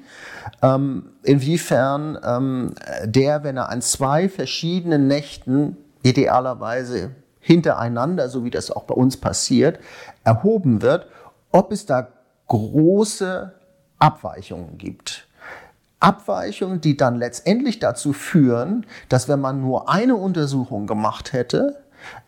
ähm, 0.62 1.10
inwiefern 1.24 2.20
ähm, 2.24 2.75
der, 3.03 3.44
wenn 3.44 3.58
er 3.58 3.70
an 3.70 3.82
zwei 3.82 4.29
verschiedenen 4.29 5.08
Nächten 5.08 5.75
idealerweise 6.03 7.15
hintereinander, 7.39 8.29
so 8.29 8.46
wie 8.46 8.51
das 8.51 8.70
auch 8.70 8.84
bei 8.84 8.94
uns 8.94 9.18
passiert, 9.18 9.79
erhoben 10.24 10.84
wird, 10.84 11.08
ob 11.51 11.72
es 11.72 11.88
da 11.88 12.10
große 12.48 13.56
Abweichungen 13.98 14.77
gibt. 14.77 15.27
Abweichungen, 16.00 16.82
die 16.82 16.96
dann 16.98 17.18
letztendlich 17.18 17.79
dazu 17.79 18.13
führen, 18.13 18.86
dass 19.10 19.27
wenn 19.27 19.41
man 19.41 19.62
nur 19.62 19.89
eine 19.89 20.15
Untersuchung 20.15 20.88
gemacht 20.88 21.34
hätte, 21.34 21.84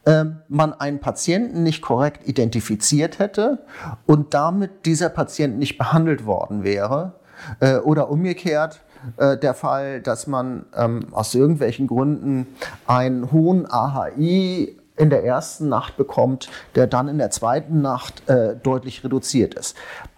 ähm, 0.05 0.37
man 0.49 0.73
einen 0.73 0.99
Patienten 0.99 1.63
nicht 1.63 1.81
korrekt 1.81 2.27
identifiziert 2.27 3.19
hätte 3.19 3.59
und 4.05 4.33
damit 4.33 4.85
dieser 4.85 5.09
Patient 5.09 5.57
nicht 5.57 5.77
behandelt 5.77 6.25
worden 6.25 6.63
wäre. 6.63 7.13
Äh, 7.59 7.77
oder 7.77 8.09
umgekehrt, 8.09 8.81
äh, 9.17 9.37
der 9.37 9.53
Fall, 9.53 10.01
dass 10.01 10.27
man 10.27 10.65
ähm, 10.75 11.07
aus 11.11 11.33
irgendwelchen 11.33 11.87
Gründen 11.87 12.47
einen 12.85 13.31
hohen 13.31 13.65
AHI 13.69 14.77
in 14.97 15.09
der 15.09 15.23
ersten 15.23 15.69
Nacht 15.69 15.97
bekommt, 15.97 16.49
der 16.75 16.85
dann 16.85 17.07
in 17.07 17.17
der 17.17 17.31
zweiten 17.31 17.81
Nacht 17.81 18.27
äh, 18.29 18.55
deutlich 18.55 19.03
reduziert 19.03 19.55
ist. 19.55 19.75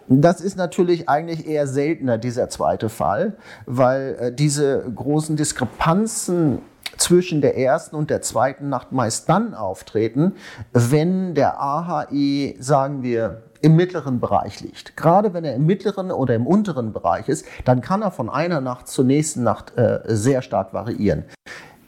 Das 0.08 0.40
ist 0.40 0.56
natürlich 0.56 1.08
eigentlich 1.08 1.46
eher 1.46 1.66
seltener, 1.66 2.18
dieser 2.18 2.48
zweite 2.48 2.88
Fall, 2.88 3.36
weil 3.66 4.16
äh, 4.20 4.32
diese 4.32 4.84
großen 4.94 5.36
Diskrepanzen 5.36 6.58
zwischen 6.96 7.40
der 7.40 7.56
ersten 7.56 7.96
und 7.96 8.10
der 8.10 8.22
zweiten 8.22 8.68
Nacht 8.68 8.92
meist 8.92 9.28
dann 9.28 9.54
auftreten, 9.54 10.34
wenn 10.72 11.34
der 11.34 11.60
AHI, 11.60 12.56
sagen 12.60 13.02
wir, 13.02 13.42
im 13.62 13.76
mittleren 13.76 14.20
Bereich 14.20 14.60
liegt. 14.60 14.94
Gerade 14.96 15.32
wenn 15.32 15.44
er 15.44 15.54
im 15.54 15.64
mittleren 15.64 16.10
oder 16.10 16.34
im 16.34 16.46
unteren 16.46 16.92
Bereich 16.92 17.28
ist, 17.28 17.46
dann 17.64 17.80
kann 17.80 18.02
er 18.02 18.10
von 18.10 18.28
einer 18.28 18.60
Nacht 18.60 18.88
zur 18.88 19.06
nächsten 19.06 19.42
Nacht 19.42 19.76
äh, 19.78 20.00
sehr 20.04 20.42
stark 20.42 20.74
variieren. 20.74 21.24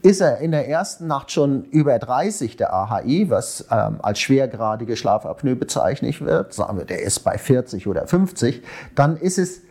Ist 0.07 0.21
er 0.21 0.39
in 0.39 0.53
der 0.53 0.69
ersten 0.69 1.09
Nacht 1.09 1.33
schon 1.33 1.65
über 1.65 1.99
30 1.99 2.57
der 2.57 2.73
AHI, 2.73 3.29
was 3.29 3.67
ähm, 3.73 3.97
als 4.01 4.21
schwergradige 4.21 4.95
Schlafapnoe 4.95 5.57
bezeichnet 5.57 6.21
wird, 6.21 6.55
sagen 6.55 6.79
wir, 6.79 6.85
der 6.85 7.03
ist 7.03 7.25
bei 7.25 7.37
40 7.37 7.89
oder 7.89 8.07
50, 8.07 8.63
dann 8.95 9.17
ist 9.17 9.37
es 9.37 9.63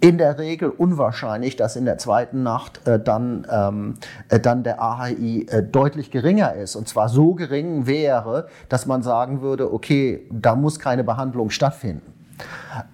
in 0.00 0.18
der 0.18 0.38
Regel 0.38 0.68
unwahrscheinlich, 0.68 1.56
dass 1.56 1.76
in 1.76 1.86
der 1.86 1.96
zweiten 1.96 2.42
Nacht 2.42 2.86
äh, 2.86 3.00
dann, 3.00 3.46
ähm, 3.50 3.94
äh, 4.28 4.38
dann 4.38 4.64
der 4.64 4.82
AHI 4.82 5.46
äh, 5.48 5.62
deutlich 5.62 6.10
geringer 6.10 6.52
ist. 6.52 6.76
Und 6.76 6.86
zwar 6.86 7.08
so 7.08 7.32
gering 7.32 7.86
wäre, 7.86 8.48
dass 8.68 8.84
man 8.84 9.02
sagen 9.02 9.40
würde, 9.40 9.72
okay, 9.72 10.28
da 10.30 10.54
muss 10.56 10.78
keine 10.78 11.04
Behandlung 11.04 11.48
stattfinden. 11.48 12.12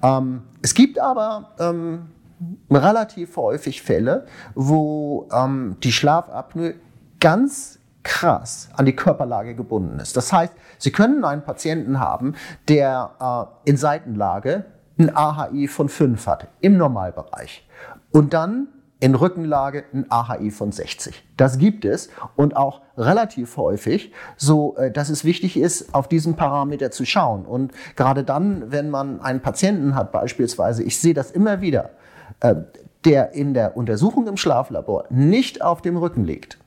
Ähm, 0.04 0.42
es 0.62 0.74
gibt 0.74 1.00
aber 1.00 1.50
ähm, 1.58 2.10
relativ 2.70 3.36
häufig 3.36 3.82
Fälle, 3.82 4.26
wo 4.54 5.28
ähm, 5.32 5.76
die 5.82 5.92
Schlafapnoe 5.92 6.74
ganz 7.20 7.78
krass 8.02 8.68
an 8.76 8.84
die 8.84 8.96
Körperlage 8.96 9.54
gebunden 9.54 9.98
ist. 10.00 10.16
Das 10.16 10.32
heißt, 10.32 10.52
Sie 10.78 10.90
können 10.90 11.24
einen 11.24 11.42
Patienten 11.42 12.00
haben, 12.00 12.34
der 12.68 13.54
äh, 13.64 13.70
in 13.70 13.76
Seitenlage 13.76 14.64
ein 14.98 15.14
AHI 15.14 15.68
von 15.68 15.88
5 15.88 16.26
hat, 16.26 16.48
im 16.60 16.76
Normalbereich. 16.76 17.66
Und 18.10 18.34
dann 18.34 18.68
in 19.02 19.16
Rückenlage 19.16 19.84
ein 19.92 20.06
AHI 20.10 20.52
von 20.52 20.70
60. 20.70 21.24
Das 21.36 21.58
gibt 21.58 21.84
es 21.84 22.08
und 22.36 22.56
auch 22.56 22.82
relativ 22.96 23.56
häufig, 23.56 24.12
so 24.36 24.76
äh, 24.76 24.92
dass 24.92 25.08
es 25.08 25.24
wichtig 25.24 25.56
ist, 25.56 25.92
auf 25.92 26.06
diesen 26.06 26.36
Parameter 26.36 26.92
zu 26.92 27.04
schauen. 27.04 27.44
Und 27.44 27.72
gerade 27.96 28.22
dann, 28.22 28.70
wenn 28.70 28.90
man 28.90 29.20
einen 29.20 29.40
Patienten 29.40 29.96
hat, 29.96 30.12
beispielsweise, 30.12 30.84
ich 30.84 31.00
sehe 31.00 31.14
das 31.14 31.32
immer 31.32 31.60
wieder, 31.60 31.90
der 33.04 33.32
in 33.32 33.54
der 33.54 33.76
Untersuchung 33.76 34.26
im 34.26 34.36
Schlaflabor 34.36 35.04
nicht 35.10 35.62
auf 35.62 35.82
dem 35.82 35.96
Rücken 35.96 36.24
liegt, 36.24 36.58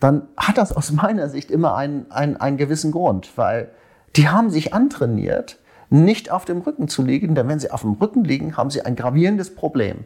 dann 0.00 0.28
hat 0.36 0.58
das 0.58 0.72
aus 0.74 0.92
meiner 0.92 1.28
Sicht 1.28 1.50
immer 1.50 1.76
einen, 1.76 2.10
einen, 2.10 2.36
einen 2.36 2.56
gewissen 2.56 2.92
Grund, 2.92 3.32
weil 3.36 3.70
die 4.16 4.28
haben 4.28 4.50
sich 4.50 4.74
antrainiert, 4.74 5.58
nicht 5.90 6.30
auf 6.30 6.44
dem 6.44 6.60
Rücken 6.60 6.88
zu 6.88 7.02
liegen, 7.02 7.34
denn 7.34 7.48
wenn 7.48 7.58
sie 7.58 7.70
auf 7.70 7.82
dem 7.82 7.92
Rücken 7.92 8.24
liegen, 8.24 8.56
haben 8.56 8.70
sie 8.70 8.82
ein 8.82 8.96
gravierendes 8.96 9.54
Problem. 9.54 10.04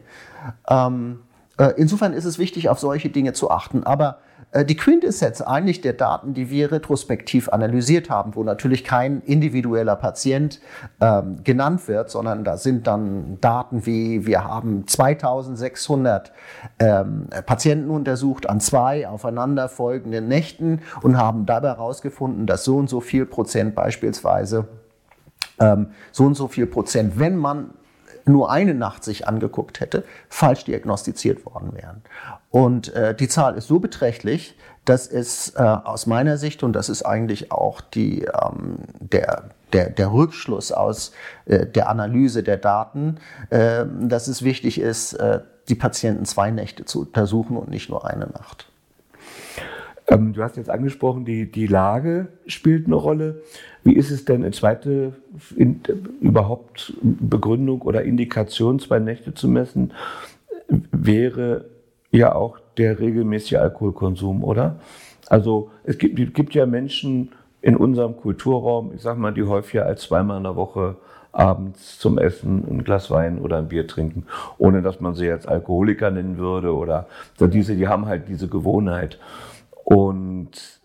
Ähm, 0.69 1.19
äh, 1.57 1.73
insofern 1.77 2.13
ist 2.13 2.25
es 2.25 2.39
wichtig, 2.39 2.69
auf 2.69 2.79
solche 2.79 3.09
Dinge 3.09 3.33
zu 3.33 3.51
achten. 3.51 3.83
Aber 3.83 4.09
äh, 4.09 4.32
die 4.65 4.75
Quintessenz 4.75 5.41
eigentlich 5.41 5.81
der 5.81 5.93
Daten, 5.93 6.33
die 6.33 6.49
wir 6.49 6.71
retrospektiv 6.71 7.49
analysiert 7.49 8.09
haben, 8.09 8.35
wo 8.35 8.43
natürlich 8.43 8.83
kein 8.83 9.21
individueller 9.21 9.95
Patient 9.95 10.59
ähm, 11.01 11.43
genannt 11.43 11.87
wird, 11.87 12.09
sondern 12.09 12.43
da 12.43 12.57
sind 12.57 12.85
dann 12.85 13.39
Daten 13.41 13.85
wie, 13.85 14.25
wir 14.27 14.43
haben 14.43 14.87
2600 14.87 16.31
ähm, 16.79 17.27
Patienten 17.45 17.89
untersucht 17.89 18.47
an 18.49 18.59
zwei 18.59 19.07
aufeinanderfolgenden 19.07 20.27
Nächten 20.27 20.81
und 21.01 21.17
haben 21.17 21.45
dabei 21.45 21.69
herausgefunden, 21.69 22.45
dass 22.45 22.63
so 22.63 22.77
und 22.77 22.89
so 22.89 23.01
viel 23.01 23.25
Prozent 23.25 23.73
beispielsweise 23.73 24.67
ähm, 25.59 25.87
so 26.11 26.25
und 26.25 26.35
so 26.35 26.47
viel 26.47 26.67
Prozent, 26.67 27.17
wenn 27.17 27.37
man 27.37 27.71
nur 28.25 28.51
eine 28.51 28.73
Nacht 28.73 29.03
sich 29.03 29.27
angeguckt 29.27 29.79
hätte, 29.79 30.03
falsch 30.29 30.65
diagnostiziert 30.65 31.45
worden 31.45 31.73
wären. 31.75 32.01
Und 32.49 32.93
äh, 32.93 33.15
die 33.15 33.27
Zahl 33.27 33.55
ist 33.55 33.67
so 33.67 33.79
beträchtlich, 33.79 34.55
dass 34.85 35.07
es 35.07 35.55
äh, 35.55 35.61
aus 35.61 36.07
meiner 36.07 36.37
Sicht, 36.37 36.63
und 36.63 36.73
das 36.73 36.89
ist 36.89 37.03
eigentlich 37.03 37.51
auch 37.51 37.81
die, 37.81 38.23
ähm, 38.23 38.79
der, 38.99 39.49
der, 39.71 39.89
der 39.89 40.11
Rückschluss 40.11 40.71
aus 40.71 41.13
äh, 41.45 41.65
der 41.65 41.89
Analyse 41.89 42.43
der 42.43 42.57
Daten, 42.57 43.17
äh, 43.49 43.85
dass 44.01 44.27
es 44.27 44.43
wichtig 44.43 44.79
ist, 44.79 45.13
äh, 45.13 45.39
die 45.69 45.75
Patienten 45.75 46.25
zwei 46.25 46.51
Nächte 46.51 46.85
zu 46.85 47.01
untersuchen 47.01 47.55
und 47.57 47.69
nicht 47.69 47.89
nur 47.89 48.05
eine 48.05 48.27
Nacht. 48.27 48.67
Ähm, 50.13 50.33
du 50.33 50.43
hast 50.43 50.57
jetzt 50.57 50.69
angesprochen, 50.69 51.25
die, 51.25 51.51
die 51.51 51.67
Lage 51.67 52.27
spielt 52.45 52.85
eine 52.85 52.95
Rolle. 52.95 53.41
Wie 53.83 53.95
ist 53.95 54.11
es 54.11 54.25
denn 54.25 54.43
eine 54.43 54.51
zweite 54.51 55.13
in, 55.55 55.81
überhaupt 56.21 56.93
Begründung 57.01 57.81
oder 57.81 58.03
Indikation, 58.03 58.79
zwei 58.79 58.99
Nächte 58.99 59.33
zu 59.33 59.47
messen, 59.47 59.93
wäre 60.91 61.65
ja 62.11 62.35
auch 62.35 62.59
der 62.77 62.99
regelmäßige 62.99 63.55
Alkoholkonsum, 63.55 64.43
oder? 64.43 64.79
Also 65.27 65.71
es 65.83 65.97
gibt, 65.97 66.33
gibt 66.33 66.53
ja 66.53 66.65
Menschen 66.65 67.31
in 67.61 67.75
unserem 67.75 68.17
Kulturraum, 68.17 68.91
ich 68.93 69.01
sag 69.01 69.17
mal, 69.17 69.33
die 69.33 69.43
häufiger 69.43 69.85
als 69.85 70.03
zweimal 70.03 70.37
in 70.37 70.43
der 70.43 70.55
Woche 70.55 70.97
abends 71.31 71.97
zum 71.97 72.19
Essen 72.19 72.63
ein 72.69 72.83
Glas 72.83 73.09
Wein 73.09 73.39
oder 73.39 73.57
ein 73.57 73.69
Bier 73.69 73.87
trinken, 73.87 74.27
ohne 74.59 74.83
dass 74.83 74.99
man 74.99 75.15
sie 75.15 75.25
jetzt 75.25 75.47
Alkoholiker 75.47 76.11
nennen 76.11 76.37
würde 76.37 76.75
oder 76.75 77.07
diese, 77.39 77.75
die 77.75 77.87
haben 77.87 78.05
halt 78.05 78.27
diese 78.27 78.47
Gewohnheit. 78.47 79.17
Und 79.83 80.81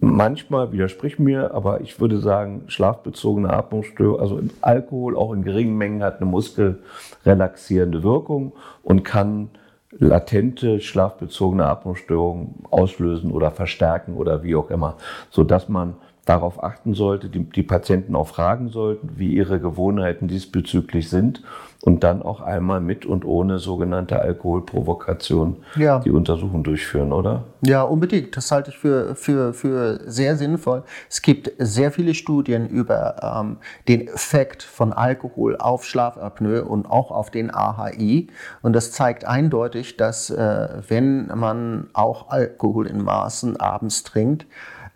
manchmal 0.00 0.72
widerspricht 0.72 1.18
mir, 1.18 1.54
aber 1.54 1.80
ich 1.80 2.00
würde 2.00 2.18
sagen, 2.18 2.64
schlafbezogene 2.66 3.52
Atmungsstörung, 3.52 4.20
also 4.20 4.40
Alkohol 4.60 5.16
auch 5.16 5.32
in 5.32 5.42
geringen 5.42 5.76
Mengen 5.76 6.02
hat 6.02 6.20
eine 6.20 6.26
muskelrelaxierende 6.26 8.02
Wirkung 8.02 8.52
und 8.82 9.04
kann 9.04 9.50
latente 9.90 10.80
schlafbezogene 10.80 11.64
Atmungsstörungen 11.66 12.64
auslösen 12.70 13.30
oder 13.30 13.50
verstärken 13.50 14.16
oder 14.16 14.42
wie 14.42 14.54
auch 14.54 14.70
immer, 14.70 14.96
so 15.30 15.44
dass 15.44 15.68
man 15.68 15.94
darauf 16.28 16.62
achten 16.62 16.94
sollte, 16.94 17.28
die, 17.28 17.44
die 17.44 17.62
Patienten 17.62 18.14
auch 18.14 18.28
fragen 18.28 18.68
sollten, 18.68 19.10
wie 19.16 19.32
ihre 19.32 19.60
Gewohnheiten 19.60 20.28
diesbezüglich 20.28 21.08
sind 21.08 21.42
und 21.80 22.04
dann 22.04 22.22
auch 22.22 22.40
einmal 22.40 22.80
mit 22.80 23.06
und 23.06 23.24
ohne 23.24 23.58
sogenannte 23.58 24.20
Alkoholprovokation 24.20 25.56
ja. 25.76 26.00
die 26.00 26.10
Untersuchung 26.10 26.64
durchführen, 26.64 27.12
oder? 27.12 27.44
Ja, 27.62 27.82
unbedingt. 27.82 28.36
Das 28.36 28.50
halte 28.50 28.70
ich 28.70 28.78
für, 28.78 29.14
für, 29.14 29.54
für 29.54 30.00
sehr 30.04 30.36
sinnvoll. 30.36 30.82
Es 31.08 31.22
gibt 31.22 31.52
sehr 31.58 31.92
viele 31.92 32.14
Studien 32.14 32.68
über 32.68 33.40
ähm, 33.40 33.56
den 33.86 34.08
Effekt 34.08 34.62
von 34.62 34.92
Alkohol 34.92 35.56
auf 35.56 35.84
Schlafapnoe 35.84 36.64
und 36.64 36.90
auch 36.90 37.10
auf 37.10 37.30
den 37.30 37.54
AHI. 37.54 38.26
Und 38.60 38.74
das 38.74 38.92
zeigt 38.92 39.24
eindeutig, 39.24 39.96
dass 39.96 40.30
äh, 40.30 40.68
wenn 40.88 41.28
man 41.28 41.88
auch 41.94 42.28
Alkohol 42.28 42.86
in 42.86 43.02
Maßen 43.02 43.58
abends 43.58 44.02
trinkt, 44.02 44.46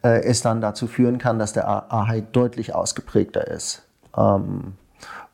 äh, 0.03 0.23
es 0.23 0.43
dann 0.43 0.61
dazu 0.61 0.87
führen 0.87 1.19
kann, 1.19 1.39
dass 1.39 1.53
der 1.53 1.69
AHI 1.93 2.25
deutlich 2.33 2.75
ausgeprägter 2.75 3.47
ist. 3.47 3.83
Ähm, 4.17 4.75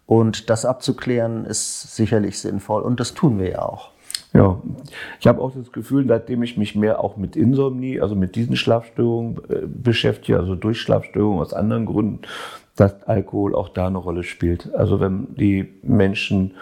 und 0.06 0.48
das 0.48 0.64
abzuklären 0.64 1.44
ist 1.44 1.94
sicherlich 1.94 2.40
sinnvoll 2.40 2.82
und 2.82 2.98
das 2.98 3.14
tun 3.14 3.38
wir 3.38 3.50
ja 3.50 3.62
auch. 3.62 3.90
Ja, 4.34 4.60
ich 5.20 5.26
habe 5.26 5.40
auch 5.40 5.52
das 5.54 5.72
Gefühl, 5.72 6.06
seitdem 6.06 6.42
ich 6.42 6.58
mich 6.58 6.74
mehr 6.74 7.02
auch 7.02 7.16
mit 7.16 7.34
Insomnie, 7.34 8.00
also 8.00 8.14
mit 8.14 8.36
diesen 8.36 8.56
Schlafstörungen 8.56 9.38
äh, 9.48 9.66
beschäftige, 9.66 10.38
also 10.38 10.54
durch 10.54 10.80
Schlafstörungen 10.80 11.40
aus 11.40 11.54
anderen 11.54 11.86
Gründen, 11.86 12.20
dass 12.76 13.02
Alkohol 13.04 13.54
auch 13.54 13.70
da 13.70 13.86
eine 13.86 13.98
Rolle 13.98 14.22
spielt. 14.22 14.74
Also 14.74 15.00
wenn 15.00 15.34
die 15.34 15.74
Menschen, 15.82 16.54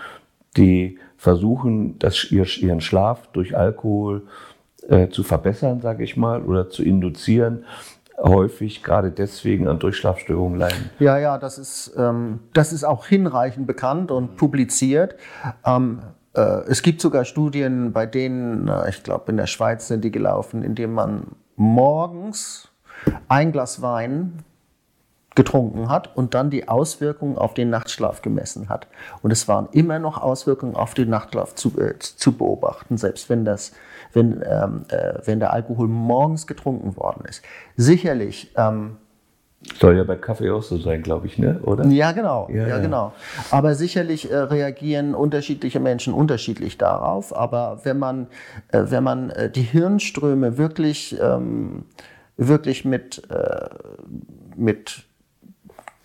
die 0.56 0.98
versuchen, 1.16 1.98
dass 1.98 2.30
ihr, 2.30 2.46
ihren 2.58 2.80
Schlaf 2.80 3.26
durch 3.32 3.56
Alkohol 3.56 4.22
äh, 4.88 5.08
zu 5.08 5.24
verbessern, 5.24 5.80
sage 5.80 6.04
ich 6.04 6.16
mal, 6.16 6.42
oder 6.42 6.70
zu 6.70 6.84
induzieren, 6.84 7.64
häufig 8.18 8.82
gerade 8.82 9.10
deswegen 9.10 9.68
an 9.68 9.78
Durchschlafstörungen 9.78 10.58
leiden. 10.58 10.90
Ja, 10.98 11.18
ja, 11.18 11.38
das 11.38 11.58
ist, 11.58 11.94
ähm, 11.96 12.40
das 12.52 12.72
ist 12.72 12.84
auch 12.84 13.06
hinreichend 13.06 13.66
bekannt 13.66 14.10
und 14.10 14.36
publiziert. 14.36 15.16
Ähm, 15.64 16.00
äh, 16.34 16.40
es 16.68 16.82
gibt 16.82 17.00
sogar 17.00 17.24
Studien, 17.24 17.92
bei 17.92 18.06
denen, 18.06 18.68
äh, 18.68 18.88
ich 18.88 19.02
glaube, 19.02 19.30
in 19.30 19.36
der 19.36 19.46
Schweiz 19.46 19.88
sind 19.88 20.04
die 20.04 20.10
gelaufen, 20.10 20.62
indem 20.62 20.92
man 20.92 21.36
morgens 21.56 22.68
ein 23.28 23.52
Glas 23.52 23.82
Wein 23.82 24.44
getrunken 25.36 25.88
hat 25.88 26.16
und 26.16 26.34
dann 26.34 26.50
die 26.50 26.66
Auswirkungen 26.66 27.38
auf 27.38 27.54
den 27.54 27.70
Nachtschlaf 27.70 28.22
gemessen 28.22 28.68
hat. 28.68 28.88
Und 29.22 29.30
es 29.30 29.46
waren 29.46 29.68
immer 29.70 29.98
noch 30.00 30.20
Auswirkungen 30.20 30.74
auf 30.74 30.94
den 30.94 31.10
Nachtschlaf 31.10 31.54
zu, 31.54 31.78
äh, 31.78 31.94
zu 31.98 32.32
beobachten, 32.32 32.96
selbst 32.96 33.28
wenn, 33.28 33.44
das, 33.44 33.72
wenn, 34.12 34.42
ähm, 34.44 34.86
äh, 34.88 35.14
wenn 35.24 35.38
der 35.38 35.52
Alkohol 35.52 35.88
morgens 35.88 36.46
getrunken 36.46 36.96
worden 36.96 37.24
ist. 37.28 37.42
Sicherlich. 37.76 38.50
Ähm, 38.56 38.96
soll 39.78 39.96
ja 39.96 40.04
bei 40.04 40.16
Kaffee 40.16 40.50
auch 40.50 40.62
so 40.62 40.78
sein, 40.78 41.02
glaube 41.02 41.26
ich, 41.26 41.38
ne? 41.38 41.60
oder? 41.62 41.84
Ja, 41.86 42.12
genau. 42.12 42.48
Ja, 42.50 42.62
ja, 42.62 42.68
ja. 42.68 42.78
genau. 42.78 43.12
Aber 43.50 43.74
sicherlich 43.74 44.30
äh, 44.30 44.36
reagieren 44.36 45.14
unterschiedliche 45.14 45.80
Menschen 45.80 46.14
unterschiedlich 46.14 46.78
darauf. 46.78 47.36
Aber 47.36 47.80
wenn 47.82 47.98
man, 47.98 48.28
äh, 48.72 48.84
wenn 48.86 49.04
man 49.04 49.30
äh, 49.30 49.50
die 49.50 49.62
Hirnströme 49.62 50.56
wirklich, 50.56 51.18
ähm, 51.20 51.84
wirklich 52.36 52.84
mit, 52.84 53.22
äh, 53.30 53.68
mit 54.56 55.06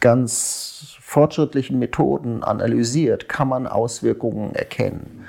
ganz 0.01 0.97
fortschrittlichen 0.99 1.79
Methoden 1.79 2.43
analysiert, 2.43 3.29
kann 3.29 3.47
man 3.47 3.67
Auswirkungen 3.67 4.53
erkennen. 4.53 5.25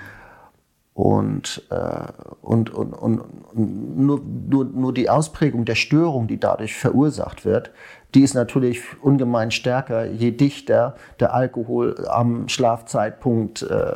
Und, 0.95 1.63
äh, 1.71 2.13
und, 2.43 2.71
und, 2.71 2.93
und 2.93 3.23
nur, 3.55 4.21
nur, 4.21 4.65
nur 4.65 4.93
die 4.93 5.09
Ausprägung 5.09 5.65
der 5.65 5.75
Störung, 5.75 6.27
die 6.27 6.39
dadurch 6.39 6.75
verursacht 6.75 7.45
wird, 7.47 7.71
die 8.15 8.23
ist 8.23 8.35
natürlich 8.35 8.83
ungemein 9.03 9.51
stärker, 9.51 10.05
je 10.05 10.33
dichter 10.33 10.97
der 11.19 11.35
Alkohol 11.35 12.07
am 12.09 12.49
Schlafzeitpunkt 12.49 13.63
äh, 13.63 13.95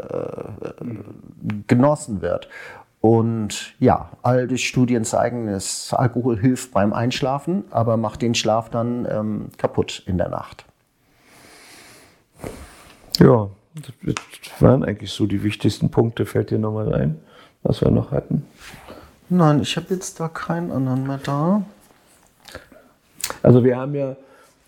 genossen 1.66 2.22
wird. 2.22 2.48
Und 3.00 3.74
ja, 3.78 4.10
all 4.22 4.48
die 4.48 4.58
Studien 4.58 5.04
zeigen, 5.04 5.46
dass 5.46 5.92
Alkohol 5.92 6.38
hilft 6.38 6.72
beim 6.72 6.92
Einschlafen, 6.92 7.64
aber 7.70 7.96
macht 7.96 8.22
den 8.22 8.34
Schlaf 8.34 8.70
dann 8.70 9.06
ähm, 9.08 9.48
kaputt 9.58 10.02
in 10.06 10.18
der 10.18 10.28
Nacht. 10.28 10.65
Ja, 13.18 13.48
das 13.74 14.14
waren 14.60 14.84
eigentlich 14.84 15.10
so 15.10 15.26
die 15.26 15.42
wichtigsten 15.42 15.90
Punkte. 15.90 16.26
Fällt 16.26 16.50
dir 16.50 16.58
nochmal 16.58 16.94
ein, 16.94 17.18
was 17.62 17.80
wir 17.80 17.90
noch 17.90 18.10
hatten? 18.10 18.44
Nein, 19.28 19.60
ich 19.60 19.76
habe 19.76 19.86
jetzt 19.90 20.20
da 20.20 20.28
keinen 20.28 20.70
anderen 20.70 21.06
mehr 21.06 21.18
da. 21.22 21.62
Also 23.42 23.64
wir 23.64 23.76
haben 23.76 23.94
ja, 23.94 24.16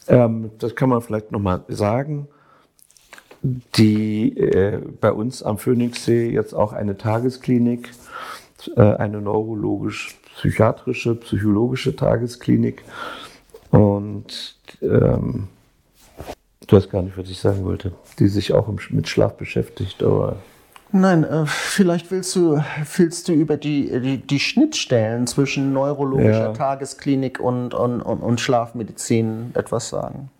ähm, 0.08 0.50
das 0.58 0.74
kann 0.74 0.88
man 0.88 1.00
vielleicht 1.00 1.30
nochmal 1.30 1.62
sagen, 1.68 2.28
die 3.42 4.36
äh, 4.36 4.78
bei 5.00 5.12
uns 5.12 5.42
am 5.42 5.58
Phoenixsee 5.58 6.30
jetzt 6.30 6.54
auch 6.54 6.72
eine 6.72 6.96
Tagesklinik, 6.96 7.90
äh, 8.76 8.80
eine 8.80 9.20
neurologisch-psychiatrische, 9.20 11.14
psychologische 11.16 11.94
Tagesklinik. 11.94 12.82
Und 13.70 14.56
ähm, 14.82 15.48
Du 16.68 16.76
weißt 16.76 16.90
gar 16.90 17.02
nicht, 17.02 17.16
was 17.16 17.28
ich 17.30 17.38
sagen 17.38 17.64
wollte. 17.64 17.92
Die 18.18 18.28
sich 18.28 18.52
auch 18.52 18.68
mit 18.90 19.08
Schlaf 19.08 19.34
beschäftigt, 19.36 20.02
aber. 20.02 20.36
Nein, 20.92 21.24
äh, 21.24 21.44
vielleicht 21.46 22.10
willst 22.10 22.36
du, 22.36 22.62
willst 22.96 23.28
du 23.28 23.32
über 23.32 23.56
die, 23.56 24.00
die, 24.00 24.18
die 24.18 24.40
Schnittstellen 24.40 25.26
zwischen 25.26 25.72
neurologischer 25.72 26.48
ja. 26.48 26.52
Tagesklinik 26.52 27.40
und, 27.40 27.74
und, 27.74 28.02
und, 28.02 28.20
und 28.20 28.40
Schlafmedizin 28.40 29.50
etwas 29.54 29.88
sagen. 29.88 30.30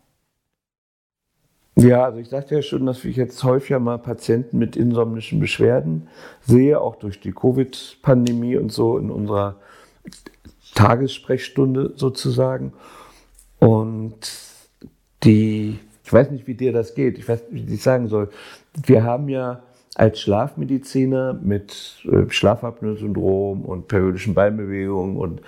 Ja, 1.77 2.05
also 2.05 2.19
ich 2.19 2.29
sagte 2.29 2.57
ja 2.57 2.63
schon, 2.63 2.87
dass 2.87 3.05
ich 3.05 3.17
jetzt 3.17 3.43
häufiger 3.45 3.79
mal 3.79 3.99
Patienten 3.99 4.59
mit 4.59 4.77
insomnischen 4.77 5.41
Beschwerden 5.41 6.09
sehe, 6.43 6.81
auch 6.81 6.97
durch 6.97 7.21
die 7.21 7.33
Covid-Pandemie 7.33 8.57
und 8.57 8.71
so 8.71 8.99
in 8.99 9.11
unserer 9.11 9.57
Tagessprechstunde 10.75 11.93
sozusagen. 11.97 12.73
Und 13.61 14.19
die 15.23 15.79
ich 16.09 16.13
weiß 16.15 16.31
nicht, 16.31 16.47
wie 16.47 16.55
dir 16.55 16.73
das 16.73 16.95
geht. 16.95 17.19
Ich 17.19 17.29
weiß 17.29 17.51
nicht, 17.51 17.69
wie 17.69 17.75
ich 17.75 17.83
sagen 17.83 18.09
soll. 18.09 18.31
Wir 18.87 19.05
haben 19.05 19.29
ja 19.29 19.61
als 19.95 20.19
Schlafmediziner 20.21 21.35
mit 21.35 21.99
äh, 22.11 22.31
Schlafapnoe-Syndrom 22.31 23.61
und 23.61 23.89
periodischen 23.89 24.33
Beinbewegungen 24.33 25.19
und 25.19 25.43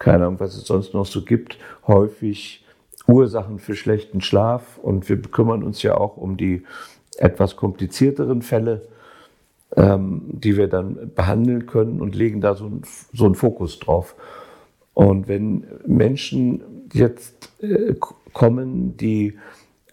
keine 0.00 0.26
Ahnung, 0.26 0.40
was 0.40 0.56
es 0.56 0.64
sonst 0.64 0.94
noch 0.94 1.06
so 1.06 1.24
gibt, 1.24 1.58
häufig 1.86 2.66
Ursachen 3.06 3.60
für 3.60 3.76
schlechten 3.76 4.20
Schlaf. 4.20 4.78
Und 4.78 5.08
wir 5.08 5.22
kümmern 5.22 5.62
uns 5.62 5.80
ja 5.84 5.96
auch 5.96 6.16
um 6.16 6.36
die 6.36 6.64
etwas 7.16 7.54
komplizierteren 7.54 8.42
Fälle, 8.42 8.88
ähm, 9.76 10.22
die 10.26 10.56
wir 10.56 10.66
dann 10.66 11.12
behandeln 11.14 11.66
können 11.66 12.00
und 12.00 12.16
legen 12.16 12.40
da 12.40 12.56
so, 12.56 12.66
ein, 12.66 12.82
so 13.12 13.26
einen 13.26 13.36
Fokus 13.36 13.78
drauf. 13.78 14.16
Und 14.92 15.28
wenn 15.28 15.68
Menschen 15.86 16.88
jetzt 16.92 17.52
äh, 17.62 17.94
kommen, 18.32 18.96
die 18.96 19.38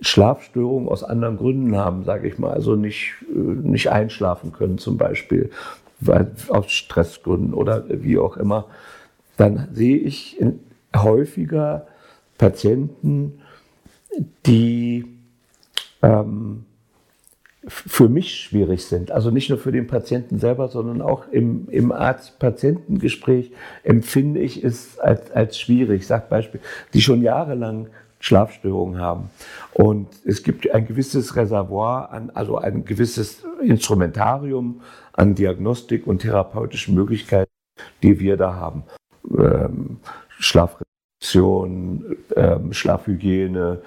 Schlafstörungen 0.01 0.89
aus 0.89 1.03
anderen 1.03 1.37
Gründen 1.37 1.75
haben, 1.75 2.03
sage 2.03 2.27
ich 2.27 2.37
mal, 2.37 2.51
also 2.51 2.75
nicht, 2.75 3.15
äh, 3.33 3.37
nicht 3.37 3.89
einschlafen 3.89 4.51
können 4.51 4.77
zum 4.77 4.97
Beispiel, 4.97 5.49
weil, 5.99 6.31
aus 6.49 6.71
Stressgründen 6.71 7.53
oder 7.53 7.85
wie 7.87 8.17
auch 8.17 8.37
immer, 8.37 8.65
dann 9.37 9.69
sehe 9.73 9.97
ich 9.97 10.37
häufiger 10.95 11.87
Patienten, 12.37 13.41
die 14.45 15.05
ähm, 16.01 16.65
für 17.67 18.07
mich 18.07 18.35
schwierig 18.35 18.85
sind. 18.85 19.11
Also 19.11 19.29
nicht 19.29 19.49
nur 19.49 19.57
für 19.57 19.71
den 19.71 19.87
Patienten 19.87 20.39
selber, 20.39 20.69
sondern 20.69 21.01
auch 21.01 21.27
im, 21.31 21.67
im 21.69 21.91
Arzt-Patientengespräch 21.91 23.51
empfinde 23.83 24.39
ich 24.39 24.63
es 24.63 24.97
als, 24.99 25.31
als 25.31 25.59
schwierig. 25.59 26.01
Ich 26.01 26.07
sage 26.07 26.25
Beispiel, 26.29 26.61
die 26.93 27.01
schon 27.01 27.21
jahrelang 27.21 27.87
Schlafstörungen 28.19 28.99
haben. 28.99 29.29
Und 29.73 30.07
es 30.25 30.43
gibt 30.43 30.69
ein 30.71 30.87
gewisses 30.87 31.35
Reservoir 31.35 32.11
an, 32.11 32.31
also 32.33 32.57
ein 32.57 32.85
gewisses 32.85 33.43
Instrumentarium 33.61 34.81
an 35.13 35.35
Diagnostik 35.35 36.07
und 36.07 36.19
therapeutischen 36.19 36.95
Möglichkeiten, 36.95 37.51
die 38.03 38.19
wir 38.19 38.37
da 38.37 38.55
haben. 38.55 38.83
Ähm, 39.37 39.99
Schlafreduktion, 40.39 42.17
ähm, 42.35 42.73
Schlafhygiene, 42.73 43.81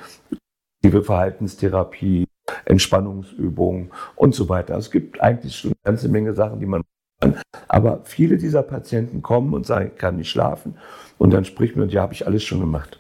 aktive 0.77 1.03
Verhaltenstherapie, 1.03 2.27
Entspannungsübungen 2.65 3.91
und 4.17 4.35
so 4.35 4.49
weiter. 4.49 4.77
Es 4.77 4.91
gibt 4.91 5.21
eigentlich 5.21 5.57
schon 5.57 5.71
eine 5.71 5.93
ganze 5.93 6.09
Menge 6.09 6.35
Sachen, 6.35 6.61
die 6.61 6.67
man 6.67 6.83
kann. 7.21 7.37
Aber 7.69 8.01
viele 8.05 8.39
dieser 8.39 8.63
Patienten 8.63 9.23
kommen 9.23 9.55
und 9.55 9.67
sagen, 9.67 9.91
ich 9.93 9.99
kann 9.99 10.17
nicht 10.17 10.31
schlafen. 10.31 10.77
Und 11.19 11.33
dann 11.33 11.45
spricht 11.45 11.77
man, 11.77 11.89
ja, 11.91 12.03
habe 12.03 12.15
ich 12.15 12.27
alles 12.27 12.43
schon 12.43 12.61
gemacht 12.61 12.99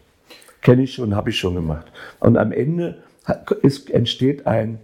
kenne 0.62 0.82
ich 0.82 0.94
schon, 0.94 1.14
habe 1.14 1.30
ich 1.30 1.38
schon 1.38 1.54
gemacht. 1.54 1.86
Und 2.20 2.36
am 2.36 2.52
Ende 2.52 3.02
ist, 3.62 3.88
entsteht 3.90 4.46
ein, 4.46 4.78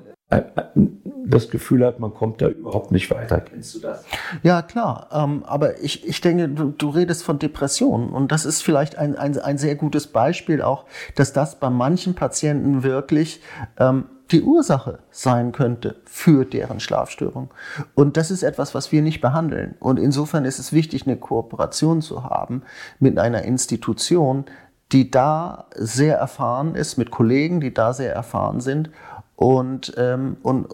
das 1.29 1.49
Gefühl 1.49 1.85
hat, 1.85 1.99
man 1.99 2.13
kommt 2.13 2.41
da 2.41 2.47
überhaupt 2.47 2.91
nicht 2.91 3.11
weiter. 3.11 3.41
Kennst 3.41 3.75
du 3.75 3.79
das? 3.79 4.03
Ja, 4.43 4.61
klar. 4.61 5.07
Ähm, 5.11 5.43
aber 5.45 5.81
ich, 5.81 6.07
ich 6.07 6.21
denke, 6.21 6.47
du, 6.49 6.69
du 6.69 6.89
redest 6.89 7.23
von 7.23 7.39
Depressionen. 7.39 8.09
Und 8.09 8.31
das 8.31 8.45
ist 8.45 8.61
vielleicht 8.61 8.97
ein, 8.97 9.15
ein, 9.15 9.37
ein 9.37 9.57
sehr 9.57 9.75
gutes 9.75 10.07
Beispiel 10.07 10.61
auch, 10.61 10.85
dass 11.15 11.33
das 11.33 11.59
bei 11.59 11.69
manchen 11.69 12.15
Patienten 12.15 12.83
wirklich 12.83 13.41
ähm, 13.77 14.05
die 14.31 14.41
Ursache 14.41 14.99
sein 15.09 15.51
könnte 15.51 15.95
für 16.05 16.45
deren 16.45 16.79
Schlafstörung. 16.79 17.49
Und 17.95 18.17
das 18.17 18.31
ist 18.31 18.43
etwas, 18.43 18.75
was 18.75 18.91
wir 18.91 19.01
nicht 19.01 19.21
behandeln. 19.21 19.75
Und 19.79 19.99
insofern 19.99 20.45
ist 20.45 20.59
es 20.59 20.73
wichtig, 20.73 21.05
eine 21.05 21.17
Kooperation 21.17 22.01
zu 22.01 22.23
haben 22.23 22.63
mit 22.99 23.17
einer 23.17 23.43
Institution, 23.43 24.45
die 24.91 25.11
da 25.11 25.65
sehr 25.75 26.17
erfahren 26.17 26.75
ist, 26.75 26.97
mit 26.97 27.11
Kollegen, 27.11 27.59
die 27.59 27.73
da 27.73 27.93
sehr 27.93 28.13
erfahren 28.13 28.61
sind 28.61 28.89
und, 29.38 29.93
ähm, 29.97 30.38
und, 30.41 30.65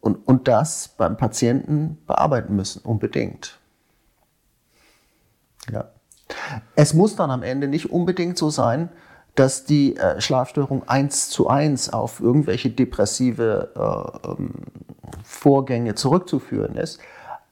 und, 0.00 0.26
und 0.26 0.48
das 0.48 0.88
beim 0.98 1.16
Patienten 1.16 1.98
bearbeiten 2.06 2.54
müssen, 2.56 2.82
unbedingt. 2.82 3.60
Ja. 5.70 5.88
Es 6.74 6.94
muss 6.94 7.14
dann 7.14 7.30
am 7.30 7.44
Ende 7.44 7.68
nicht 7.68 7.92
unbedingt 7.92 8.36
so 8.36 8.50
sein, 8.50 8.88
dass 9.36 9.64
die 9.64 9.96
äh, 9.96 10.20
Schlafstörung 10.20 10.86
eins 10.88 11.30
zu 11.30 11.48
eins 11.48 11.92
auf 11.92 12.18
irgendwelche 12.18 12.70
depressive 12.70 13.70
äh, 13.76 14.28
ähm, 14.28 14.50
Vorgänge 15.22 15.94
zurückzuführen 15.94 16.74
ist. 16.74 16.98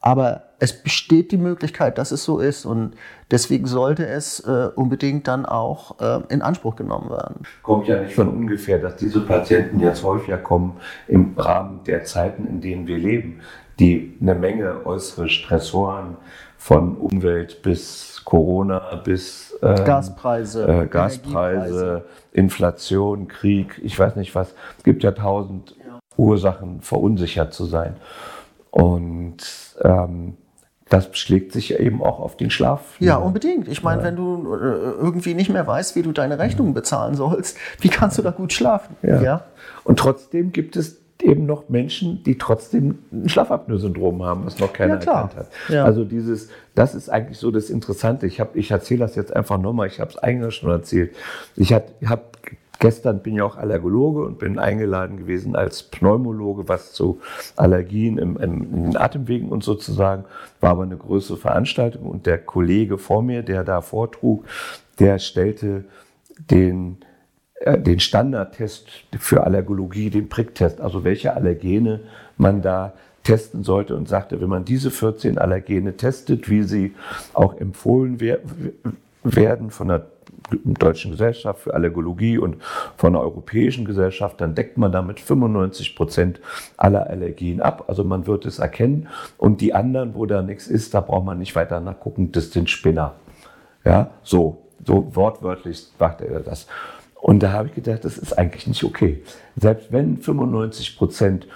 Aber 0.01 0.50
es 0.61 0.83
besteht 0.83 1.33
die 1.33 1.39
Möglichkeit, 1.39 1.99
dass 1.99 2.13
es 2.13 2.23
so 2.23 2.39
ist 2.39 2.67
und 2.67 2.93
deswegen 3.31 3.67
sollte 3.67 4.07
es 4.07 4.41
äh, 4.41 4.69
unbedingt 4.75 5.27
dann 5.27 5.47
auch 5.47 5.99
äh, 6.01 6.21
in 6.29 6.43
Anspruch 6.43 6.77
genommen 6.77 7.11
werden. 7.11 7.43
Kommt 7.63 7.89
ja 7.89 8.01
nicht 8.01 8.15
von 8.15 8.29
ungefähr, 8.29 8.79
dass 8.79 8.97
diese 8.97 9.21
Patienten 9.21 9.81
jetzt 9.81 10.05
häufiger 10.05 10.37
kommen 10.37 10.77
im 11.09 11.35
Rahmen 11.37 11.81
der 11.85 12.05
Zeiten, 12.05 12.47
in 12.47 12.61
denen 12.61 12.87
wir 12.87 12.99
leben, 12.99 13.41
die 13.79 14.17
eine 14.21 14.35
Menge 14.35 14.85
äußere 14.85 15.31
Stressoren 15.31 16.19
von 16.59 16.97
Umwelt 16.97 17.63
bis 17.63 18.21
Corona 18.27 18.97
bis 19.03 19.59
ähm, 19.63 19.83
Gaspreise, 19.85 20.69
äh, 20.69 20.87
Gaspreise, 20.87 22.05
Inflation, 22.33 23.29
Krieg, 23.29 23.81
ich 23.83 23.99
weiß 23.99 24.17
nicht 24.17 24.35
was. 24.35 24.55
Es 24.77 24.85
gibt 24.85 25.03
ja 25.03 25.13
tausend 25.13 25.75
ja. 25.79 25.99
Ursachen, 26.19 26.83
verunsichert 26.83 27.55
zu 27.55 27.65
sein. 27.65 27.97
Und 28.71 29.39
ähm, 29.83 30.37
das 30.91 31.09
schlägt 31.13 31.53
sich 31.53 31.79
eben 31.79 32.03
auch 32.03 32.19
auf 32.19 32.37
den 32.37 32.51
Schlaf. 32.51 32.97
Ja, 32.99 33.17
unbedingt. 33.17 33.69
Ich 33.69 33.83
meine, 33.83 34.03
ja. 34.03 34.09
wenn 34.09 34.17
du 34.17 34.55
äh, 34.55 34.57
irgendwie 34.57 35.35
nicht 35.35 35.49
mehr 35.49 35.67
weißt, 35.67 35.95
wie 35.95 36.03
du 36.03 36.11
deine 36.11 36.39
Rechnungen 36.39 36.75
bezahlen 36.75 37.15
sollst, 37.15 37.57
wie 37.79 37.89
kannst 37.89 38.19
du 38.19 38.23
da 38.23 38.33
gut 38.33 38.53
schlafen? 38.53 38.97
Ja. 39.03 39.23
ja. 39.23 39.45
Und 39.85 40.01
trotzdem 40.01 40.53
gibt 40.53 40.75
es 40.75 41.01
eben 41.23 41.47
noch 41.47 41.69
Menschen, 41.69 42.25
die 42.25 42.39
trotzdem 42.39 42.99
ein 43.13 43.29
Schlafapnoe-Syndrom 43.29 44.25
haben, 44.25 44.47
was 44.47 44.59
noch 44.59 44.73
keiner 44.73 44.95
ja, 44.95 45.01
erkannt 45.01 45.37
hat. 45.37 45.49
Ja. 45.69 45.85
Also 45.85 46.05
dieses, 46.05 46.49
das 46.75 46.97
ist 46.97 47.09
eigentlich 47.09 47.39
so 47.39 47.53
das 47.53 47.71
Interessante. 47.71 48.27
Ich, 48.27 48.43
ich 48.55 48.71
erzähle 48.73 49.01
das 49.01 49.15
jetzt 49.15 49.35
einfach 49.35 49.59
nochmal, 49.59 49.87
ich 49.87 50.01
habe 50.01 50.11
es 50.11 50.17
eingangs 50.17 50.57
schon 50.57 50.71
erzählt. 50.71 51.15
Ich 51.55 51.73
habe 51.73 51.87
hab 52.05 52.37
Gestern 52.81 53.21
bin 53.23 53.35
ich 53.35 53.43
auch 53.43 53.59
Allergologe 53.59 54.25
und 54.25 54.39
bin 54.39 54.59
eingeladen 54.59 55.19
gewesen 55.19 55.55
als 55.55 55.83
Pneumologe, 55.83 56.67
was 56.67 56.93
zu 56.93 57.21
Allergien 57.55 58.17
im, 58.17 58.39
im, 58.39 58.63
in 58.63 58.83
den 58.85 58.97
Atemwegen 58.97 59.51
und 59.51 59.63
sozusagen. 59.63 60.25
War 60.61 60.71
aber 60.71 60.85
eine 60.85 60.97
größere 60.97 61.37
Veranstaltung 61.37 62.05
und 62.05 62.25
der 62.25 62.39
Kollege 62.39 62.97
vor 62.97 63.23
mir, 63.23 63.43
der 63.43 63.65
da 63.65 63.83
vortrug, 63.83 64.47
der 64.99 65.19
stellte 65.19 65.85
den, 66.51 66.97
äh, 67.57 67.79
den 67.79 68.01
Standardtest 68.01 68.89
für 69.19 69.45
Allergologie, 69.45 70.09
den 70.09 70.31
Pricktest, 70.31 70.81
also 70.81 71.05
welche 71.05 71.35
Allergene 71.35 72.01
man 72.39 72.63
da 72.63 72.95
testen 73.25 73.63
sollte 73.63 73.95
und 73.95 74.09
sagte, 74.09 74.41
wenn 74.41 74.49
man 74.49 74.65
diese 74.65 74.91
14 74.91 75.37
Allergene 75.37 75.99
testet, 75.99 76.49
wie 76.49 76.63
sie 76.63 76.95
auch 77.35 77.55
empfohlen 77.61 78.21
werden 79.23 79.71
von 79.71 79.89
der 79.89 80.07
Deutschen 80.65 81.13
Gesellschaft 81.13 81.61
für 81.61 81.75
Allergologie 81.75 82.39
und 82.39 82.57
von 82.97 83.13
der 83.13 83.23
Europäischen 83.23 83.85
Gesellschaft, 83.85 84.41
dann 84.41 84.55
deckt 84.55 84.79
man 84.79 84.91
damit 84.91 85.21
95 85.21 85.95
Prozent 85.95 86.41
aller 86.77 87.09
Allergien 87.09 87.61
ab. 87.61 87.85
Also 87.89 88.05
man 88.05 88.27
wird 88.27 88.47
es 88.47 88.59
erkennen. 88.59 89.09
Und 89.39 89.61
die 89.61 89.75
anderen, 89.75 90.15
wo 90.15 90.27
da 90.27 90.43
nichts 90.43 90.67
ist, 90.67 90.95
da 90.95 91.01
braucht 91.01 91.25
man 91.25 91.39
nicht 91.39 91.55
weiter 91.55 91.81
nachgucken, 91.81 92.33
das 92.33 92.51
sind 92.51 92.69
Spinner. 92.69 93.15
Ja, 93.85 94.11
so, 94.23 94.63
so 94.85 95.15
wortwörtlich 95.15 95.87
sagt 95.99 96.23
er 96.23 96.41
das. 96.41 96.67
Und 97.21 97.43
da 97.43 97.53
habe 97.53 97.69
ich 97.69 97.75
gedacht, 97.75 98.05
das 98.05 98.17
ist 98.17 98.39
eigentlich 98.39 98.67
nicht 98.67 98.83
okay. 98.83 99.23
Selbst 99.57 99.93
wenn 99.93 100.17
95 100.17 100.97
Prozent 100.97 101.47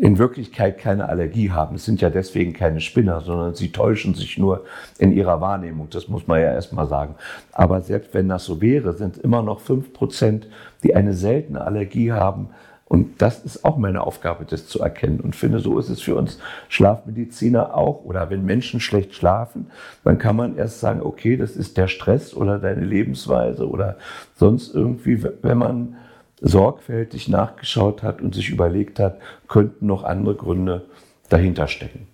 in 0.00 0.18
Wirklichkeit 0.18 0.78
keine 0.78 1.08
Allergie 1.08 1.50
haben. 1.50 1.76
Es 1.76 1.84
sind 1.84 2.00
ja 2.00 2.10
deswegen 2.10 2.52
keine 2.52 2.80
Spinner, 2.80 3.22
sondern 3.22 3.54
sie 3.54 3.72
täuschen 3.72 4.14
sich 4.14 4.36
nur 4.36 4.64
in 4.98 5.12
ihrer 5.12 5.40
Wahrnehmung. 5.40 5.88
Das 5.90 6.08
muss 6.08 6.26
man 6.26 6.40
ja 6.40 6.52
erstmal 6.52 6.86
sagen. 6.86 7.14
Aber 7.52 7.80
selbst 7.80 8.12
wenn 8.12 8.28
das 8.28 8.44
so 8.44 8.60
wäre, 8.60 8.92
sind 8.92 9.16
immer 9.16 9.42
noch 9.42 9.60
fünf 9.60 9.92
Prozent, 9.92 10.48
die 10.82 10.94
eine 10.94 11.14
seltene 11.14 11.62
Allergie 11.62 12.12
haben. 12.12 12.50
Und 12.88 13.20
das 13.20 13.44
ist 13.44 13.64
auch 13.64 13.78
meine 13.78 14.06
Aufgabe, 14.06 14.44
das 14.44 14.68
zu 14.68 14.80
erkennen. 14.80 15.20
Und 15.20 15.34
finde, 15.34 15.58
so 15.58 15.78
ist 15.78 15.88
es 15.88 16.02
für 16.02 16.14
uns 16.14 16.38
Schlafmediziner 16.68 17.74
auch. 17.74 18.04
Oder 18.04 18.30
wenn 18.30 18.44
Menschen 18.44 18.80
schlecht 18.80 19.14
schlafen, 19.14 19.70
dann 20.04 20.18
kann 20.18 20.36
man 20.36 20.56
erst 20.56 20.80
sagen, 20.80 21.00
okay, 21.02 21.36
das 21.36 21.56
ist 21.56 21.78
der 21.78 21.88
Stress 21.88 22.34
oder 22.34 22.58
deine 22.58 22.84
Lebensweise 22.84 23.68
oder 23.68 23.96
sonst 24.36 24.74
irgendwie, 24.74 25.24
wenn 25.42 25.58
man 25.58 25.96
sorgfältig 26.40 27.28
nachgeschaut 27.28 28.02
hat 28.02 28.20
und 28.20 28.34
sich 28.34 28.50
überlegt 28.50 28.98
hat, 28.98 29.20
könnten 29.48 29.86
noch 29.86 30.04
andere 30.04 30.34
Gründe 30.34 30.86
dahinter 31.28 31.68
stecken. 31.68 32.06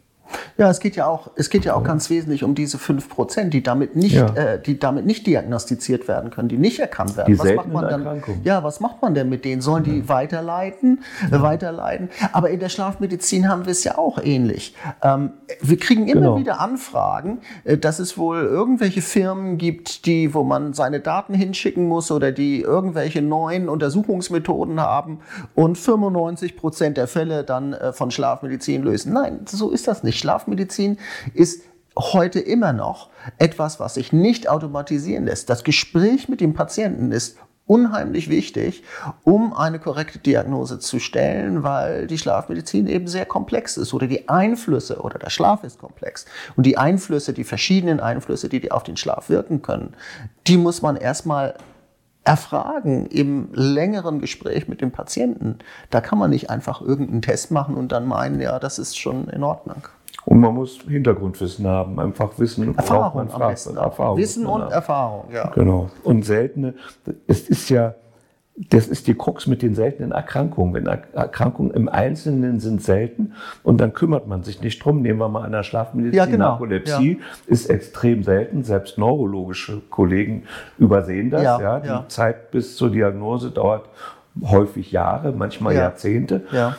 Ja, 0.58 0.70
es 0.70 0.80
geht 0.80 0.96
ja 0.96 1.06
auch, 1.06 1.30
es 1.36 1.50
geht 1.50 1.64
ja 1.64 1.74
auch 1.74 1.84
ganz 1.84 2.10
wesentlich 2.10 2.44
um 2.44 2.54
diese 2.54 2.78
5 2.78 3.08
Prozent, 3.08 3.54
die 3.54 3.62
damit 3.62 3.96
nicht, 3.96 4.14
ja. 4.14 4.26
äh, 4.34 4.62
die 4.62 4.78
damit 4.78 5.06
nicht 5.06 5.26
diagnostiziert 5.26 6.08
werden 6.08 6.30
können, 6.30 6.48
die 6.48 6.58
nicht 6.58 6.78
erkannt 6.78 7.16
werden. 7.16 7.32
Die 7.32 7.38
was 7.38 7.54
macht 7.54 7.72
man 7.72 7.88
dann? 7.88 8.22
Ja, 8.44 8.62
was 8.62 8.80
macht 8.80 9.02
man 9.02 9.14
denn 9.14 9.28
mit 9.28 9.44
denen? 9.44 9.62
Sollen 9.62 9.84
die 9.84 10.00
ja. 10.00 10.08
weiterleiten, 10.08 11.02
äh, 11.30 11.40
weiterleiten? 11.40 12.10
Aber 12.32 12.50
in 12.50 12.60
der 12.60 12.68
Schlafmedizin 12.68 13.48
haben 13.48 13.64
wir 13.64 13.72
es 13.72 13.84
ja 13.84 13.98
auch 13.98 14.18
ähnlich. 14.22 14.74
Ähm, 15.02 15.32
wir 15.60 15.78
kriegen 15.78 16.08
immer 16.08 16.20
genau. 16.20 16.38
wieder 16.38 16.60
Anfragen, 16.60 17.38
äh, 17.64 17.78
dass 17.78 17.98
es 17.98 18.18
wohl 18.18 18.42
irgendwelche 18.42 19.02
Firmen 19.02 19.58
gibt, 19.58 20.06
die, 20.06 20.34
wo 20.34 20.42
man 20.42 20.74
seine 20.74 21.00
Daten 21.00 21.34
hinschicken 21.34 21.88
muss 21.88 22.10
oder 22.10 22.32
die 22.32 22.60
irgendwelche 22.60 23.22
neuen 23.22 23.68
Untersuchungsmethoden 23.68 24.80
haben 24.80 25.20
und 25.54 25.78
95 25.78 26.56
Prozent 26.56 26.96
der 26.96 27.08
Fälle 27.08 27.44
dann 27.44 27.72
äh, 27.72 27.92
von 27.92 28.10
Schlafmedizin 28.10 28.82
lösen. 28.82 29.12
Nein, 29.12 29.40
so 29.46 29.70
ist 29.70 29.88
das 29.88 30.02
nicht. 30.02 30.18
Schlafmedizin 30.42 30.98
ist 31.34 31.62
heute 31.96 32.40
immer 32.40 32.72
noch 32.72 33.10
etwas, 33.38 33.78
was 33.78 33.94
sich 33.94 34.12
nicht 34.12 34.48
automatisieren 34.48 35.26
lässt. 35.26 35.48
Das 35.50 35.62
Gespräch 35.62 36.28
mit 36.28 36.40
dem 36.40 36.54
Patienten 36.54 37.12
ist 37.12 37.36
unheimlich 37.64 38.28
wichtig, 38.28 38.82
um 39.22 39.52
eine 39.52 39.78
korrekte 39.78 40.18
Diagnose 40.18 40.80
zu 40.80 40.98
stellen, 40.98 41.62
weil 41.62 42.08
die 42.08 42.18
Schlafmedizin 42.18 42.88
eben 42.88 43.06
sehr 43.06 43.24
komplex 43.24 43.76
ist 43.76 43.94
oder 43.94 44.08
die 44.08 44.28
Einflüsse 44.28 45.00
oder 45.00 45.18
der 45.18 45.30
Schlaf 45.30 45.62
ist 45.62 45.78
komplex 45.78 46.26
und 46.56 46.66
die 46.66 46.76
Einflüsse, 46.76 47.32
die 47.32 47.44
verschiedenen 47.44 48.00
Einflüsse, 48.00 48.48
die 48.48 48.72
auf 48.72 48.82
den 48.82 48.96
Schlaf 48.96 49.28
wirken 49.28 49.62
können, 49.62 49.94
die 50.48 50.56
muss 50.56 50.82
man 50.82 50.96
erstmal 50.96 51.54
erfragen 52.24 53.06
im 53.06 53.48
längeren 53.52 54.20
Gespräch 54.20 54.66
mit 54.68 54.80
dem 54.80 54.90
Patienten. 54.90 55.58
Da 55.90 56.00
kann 56.00 56.18
man 56.18 56.30
nicht 56.30 56.50
einfach 56.50 56.80
irgendeinen 56.80 57.22
Test 57.22 57.50
machen 57.50 57.76
und 57.76 57.92
dann 57.92 58.06
meinen, 58.06 58.40
ja, 58.40 58.58
das 58.58 58.78
ist 58.78 58.98
schon 58.98 59.28
in 59.28 59.42
Ordnung. 59.42 59.88
Und 60.24 60.40
man 60.40 60.54
muss 60.54 60.78
Hintergrundwissen 60.88 61.66
haben, 61.66 61.98
einfach 61.98 62.38
Wissen. 62.38 62.76
Erfahrung 62.76 63.32
am 63.32 63.40
besten. 63.40 63.76
Erfahrung 63.76 64.18
Wissen 64.18 64.46
und 64.46 64.62
haben. 64.62 64.72
Erfahrung, 64.72 65.24
ja. 65.32 65.50
Genau. 65.50 65.90
Und 66.04 66.24
seltene, 66.24 66.74
es 67.26 67.48
ist 67.48 67.68
ja, 67.70 67.94
das 68.54 68.86
ist 68.86 69.06
die 69.06 69.14
Krux 69.14 69.46
mit 69.46 69.62
den 69.62 69.74
seltenen 69.74 70.12
Erkrankungen. 70.12 70.74
Wenn 70.74 70.86
Erkrankungen 70.86 71.72
im 71.72 71.88
Einzelnen 71.88 72.60
sind 72.60 72.82
selten 72.82 73.32
und 73.62 73.80
dann 73.80 73.94
kümmert 73.94 74.28
man 74.28 74.42
sich 74.44 74.60
nicht 74.60 74.84
drum. 74.84 75.02
Nehmen 75.02 75.18
wir 75.18 75.28
mal 75.28 75.44
an 75.44 75.52
der 75.52 75.62
Schlafmedizin. 75.62 76.16
Ja, 76.16 76.26
genau. 76.26 76.50
Narkolepsie 76.50 77.18
ja. 77.18 77.26
ist 77.46 77.70
extrem 77.70 78.22
selten. 78.22 78.62
Selbst 78.62 78.98
neurologische 78.98 79.80
Kollegen 79.90 80.44
übersehen 80.78 81.30
das. 81.30 81.42
Ja, 81.42 81.60
ja. 81.60 81.80
Die 81.80 81.88
ja. 81.88 82.04
Zeit 82.08 82.50
bis 82.50 82.76
zur 82.76 82.90
Diagnose 82.90 83.50
dauert 83.50 83.86
häufig 84.44 84.92
Jahre, 84.92 85.32
manchmal 85.32 85.74
Jahrzehnte. 85.74 86.44
Ja. 86.52 86.76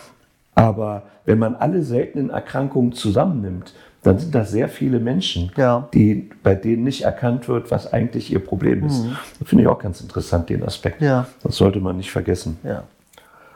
Aber 0.55 1.03
wenn 1.25 1.39
man 1.39 1.55
alle 1.55 1.83
seltenen 1.83 2.29
Erkrankungen 2.29 2.93
zusammennimmt, 2.93 3.73
dann 4.03 4.19
sind 4.19 4.35
das 4.35 4.51
sehr 4.51 4.67
viele 4.67 4.99
Menschen, 4.99 5.51
ja. 5.55 5.87
die, 5.93 6.29
bei 6.43 6.55
denen 6.55 6.83
nicht 6.83 7.03
erkannt 7.03 7.47
wird, 7.47 7.71
was 7.71 7.91
eigentlich 7.91 8.31
ihr 8.31 8.39
Problem 8.39 8.85
ist. 8.85 9.05
Mhm. 9.05 9.15
Das 9.39 9.47
finde 9.47 9.63
ich 9.63 9.67
auch 9.69 9.79
ganz 9.79 10.01
interessant, 10.01 10.49
den 10.49 10.63
Aspekt. 10.63 11.01
Ja. 11.01 11.27
Das 11.41 11.55
sollte 11.55 11.79
man 11.79 11.95
nicht 11.95 12.11
vergessen. 12.11 12.57
Ja. 12.63 12.83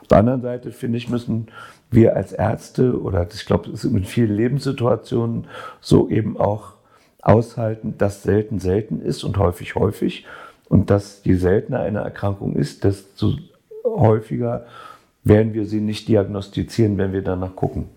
Auf 0.02 0.08
der 0.08 0.20
anderen 0.20 0.42
Seite, 0.42 0.72
finde 0.72 0.98
ich, 0.98 1.10
müssen 1.10 1.48
wir 1.92 2.16
als 2.16 2.32
Ärzte 2.32 3.00
oder 3.00 3.28
ich 3.34 3.46
glaube, 3.46 3.70
es 3.72 3.84
ist 3.84 3.92
in 3.92 4.06
vielen 4.06 4.34
Lebenssituationen 4.34 5.48
so 5.82 6.10
eben 6.10 6.38
auch 6.38 6.74
aushalten, 7.22 7.96
dass 7.98 8.24
selten 8.24 8.60
selten 8.60 9.02
ist 9.02 9.26
und 9.26 9.38
häufig 9.38 9.76
häufig. 9.76 10.26
Und 10.70 10.90
dass 10.90 11.22
je 11.24 11.36
seltener 11.36 11.80
eine 11.80 12.00
Erkrankung 12.00 12.56
ist, 12.56 12.84
desto 12.84 13.34
häufiger 13.84 14.66
werden 15.28 15.54
wir 15.54 15.66
sie 15.66 15.82
nicht 15.82 16.08
diagnostizieren, 16.08 16.98
wenn 16.98 17.14
wir 17.14 17.22
danach 17.22 17.56
gucken. 17.56 17.90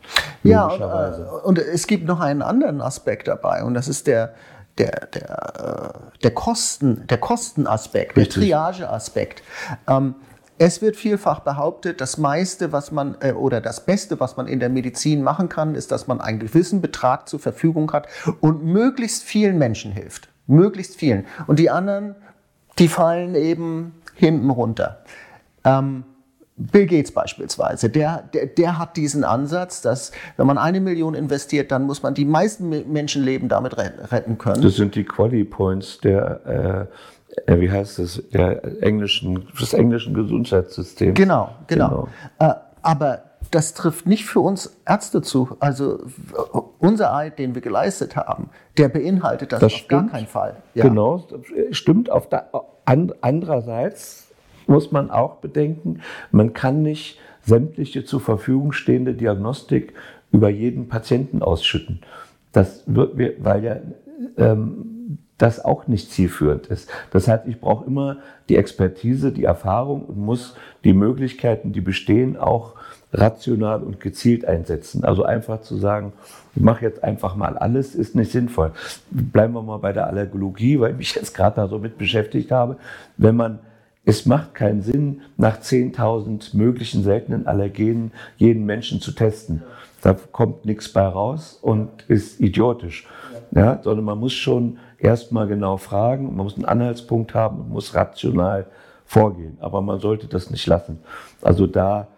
Ja, 0.42 0.66
und, 0.66 0.80
äh, 0.80 1.46
und, 1.46 1.58
es 1.58 1.86
gibt 1.86 2.06
noch 2.06 2.20
einen 2.20 2.42
anderen 2.42 2.80
Aspekt 2.80 3.28
dabei 3.28 3.62
und 3.62 3.74
das 3.74 3.88
ist 3.88 4.06
der, 4.06 4.34
der, 4.78 5.08
der, 5.12 5.94
äh, 6.14 6.18
der, 6.22 6.30
Kosten, 6.32 7.06
der 7.08 7.18
Kostenaspekt, 7.18 8.16
Richtig. 8.16 8.48
der 8.48 8.58
Triageaspekt. 8.58 9.42
Ähm, 9.88 10.14
es 10.62 10.82
wird 10.82 10.96
vielfach 10.96 11.40
behauptet, 11.40 12.02
das 12.02 12.18
meiste, 12.18 12.70
was 12.70 12.92
man 12.92 13.16
äh, 13.20 13.32
oder 13.32 13.62
das 13.62 13.86
Beste, 13.86 14.20
was 14.20 14.36
man 14.36 14.46
in 14.46 14.60
der 14.60 14.68
Medizin 14.68 15.22
machen 15.22 15.48
kann, 15.48 15.74
ist, 15.74 15.90
dass 15.90 16.06
man 16.06 16.20
einen 16.20 16.38
gewissen 16.38 16.82
Betrag 16.82 17.28
zur 17.28 17.40
Verfügung 17.40 17.92
hat 17.92 18.08
und 18.40 18.62
möglichst 18.64 19.24
vielen 19.24 19.56
Menschen 19.56 19.92
hilft. 19.92 20.28
Möglichst 20.46 20.96
vielen. 20.96 21.24
Und 21.46 21.58
die 21.58 21.70
anderen, 21.70 22.14
die 22.78 22.88
fallen 22.88 23.34
eben 23.34 23.94
hinten 24.14 24.50
runter. 24.50 25.02
Ähm, 25.64 26.04
Bill 26.72 26.86
Gates 26.86 27.12
beispielsweise, 27.12 27.88
der, 27.88 28.24
der, 28.34 28.46
der 28.46 28.78
hat 28.78 28.96
diesen 28.96 29.24
Ansatz, 29.24 29.82
dass 29.82 30.12
wenn 30.36 30.46
man 30.46 30.58
eine 30.58 30.80
Million 30.80 31.14
investiert, 31.14 31.70
dann 31.72 31.84
muss 31.84 32.02
man 32.02 32.14
die 32.14 32.24
meisten 32.24 32.68
Menschenleben 32.92 33.48
damit 33.48 33.76
retten 33.78 34.38
können. 34.38 34.62
Das 34.62 34.76
sind 34.76 34.94
die 34.94 35.04
Quality 35.04 35.44
Points 35.44 35.98
der 36.00 36.88
äh, 36.88 36.94
äh, 37.46 37.60
wie 37.60 37.70
heißt 37.70 37.98
es, 38.00 38.22
der 38.30 38.82
englischen, 38.82 39.46
des 39.60 39.72
englischen 39.72 40.14
Gesundheitssystems. 40.14 41.14
Genau, 41.14 41.50
genau. 41.66 42.08
genau. 42.38 42.50
Äh, 42.52 42.54
aber 42.82 43.22
das 43.50 43.74
trifft 43.74 44.06
nicht 44.06 44.26
für 44.26 44.40
uns 44.40 44.76
Ärzte 44.86 45.22
zu. 45.22 45.56
Also 45.60 45.98
unser 46.78 47.14
Eid, 47.14 47.38
den 47.38 47.54
wir 47.54 47.62
geleistet 47.62 48.16
haben, 48.16 48.50
der 48.78 48.88
beinhaltet 48.88 49.52
das, 49.52 49.60
das 49.60 49.72
auf 49.72 49.78
stimmt. 49.78 49.88
gar 49.88 50.10
keinen 50.10 50.26
Fall. 50.26 50.56
Ja. 50.74 50.84
Genau, 50.84 51.26
stimmt. 51.72 52.10
Auf 52.10 52.28
der, 52.28 52.50
an, 52.84 53.12
andererseits 53.20 54.28
muss 54.70 54.92
man 54.92 55.10
auch 55.10 55.36
bedenken, 55.36 56.00
man 56.30 56.54
kann 56.54 56.82
nicht 56.82 57.18
sämtliche 57.42 58.04
zur 58.04 58.20
Verfügung 58.20 58.72
stehende 58.72 59.14
Diagnostik 59.14 59.92
über 60.32 60.48
jeden 60.48 60.88
Patienten 60.88 61.42
ausschütten. 61.42 62.00
Das 62.52 62.84
wird, 62.86 63.18
weil 63.44 63.64
ja 63.64 63.76
ähm, 64.36 65.18
das 65.38 65.64
auch 65.64 65.86
nicht 65.86 66.10
zielführend 66.10 66.66
ist. 66.66 66.90
Das 67.10 67.26
heißt, 67.26 67.46
ich 67.46 67.60
brauche 67.60 67.86
immer 67.86 68.18
die 68.48 68.56
Expertise, 68.56 69.32
die 69.32 69.44
Erfahrung 69.44 70.04
und 70.04 70.18
muss 70.18 70.54
die 70.84 70.92
Möglichkeiten, 70.92 71.72
die 71.72 71.80
bestehen, 71.80 72.36
auch 72.36 72.74
rational 73.12 73.82
und 73.82 74.00
gezielt 74.00 74.44
einsetzen. 74.44 75.04
Also 75.04 75.24
einfach 75.24 75.62
zu 75.62 75.76
sagen, 75.76 76.12
ich 76.54 76.62
mache 76.62 76.84
jetzt 76.84 77.02
einfach 77.02 77.34
mal 77.34 77.58
alles, 77.58 77.94
ist 77.94 78.14
nicht 78.14 78.30
sinnvoll. 78.30 78.72
Bleiben 79.10 79.54
wir 79.54 79.62
mal 79.62 79.78
bei 79.78 79.92
der 79.92 80.06
Allergologie, 80.06 80.78
weil 80.78 80.92
ich 80.92 80.98
mich 80.98 81.14
jetzt 81.14 81.34
gerade 81.34 81.56
da 81.56 81.68
so 81.68 81.78
mit 81.78 81.98
beschäftigt 81.98 82.52
habe. 82.52 82.76
Wenn 83.16 83.34
man 83.34 83.58
es 84.04 84.26
macht 84.26 84.54
keinen 84.54 84.82
Sinn, 84.82 85.22
nach 85.36 85.60
10.000 85.60 86.56
möglichen 86.56 87.02
seltenen 87.02 87.46
Allergenen 87.46 88.12
jeden 88.36 88.64
Menschen 88.64 89.00
zu 89.00 89.12
testen. 89.12 89.62
Da 90.02 90.14
kommt 90.14 90.64
nichts 90.64 90.90
bei 90.90 91.06
raus 91.06 91.58
und 91.60 91.88
ist 92.08 92.40
idiotisch. 92.40 93.06
Ja, 93.52 93.80
sondern 93.82 94.04
man 94.04 94.18
muss 94.18 94.32
schon 94.32 94.78
erstmal 94.98 95.46
genau 95.46 95.76
fragen, 95.76 96.36
man 96.36 96.44
muss 96.44 96.54
einen 96.54 96.64
Anhaltspunkt 96.64 97.34
haben 97.34 97.60
und 97.60 97.70
muss 97.70 97.94
rational 97.94 98.66
vorgehen. 99.04 99.58
Aber 99.60 99.82
man 99.82 100.00
sollte 100.00 100.28
das 100.28 100.50
nicht 100.50 100.66
lassen. 100.66 101.00
Also 101.42 101.66
da 101.66 102.08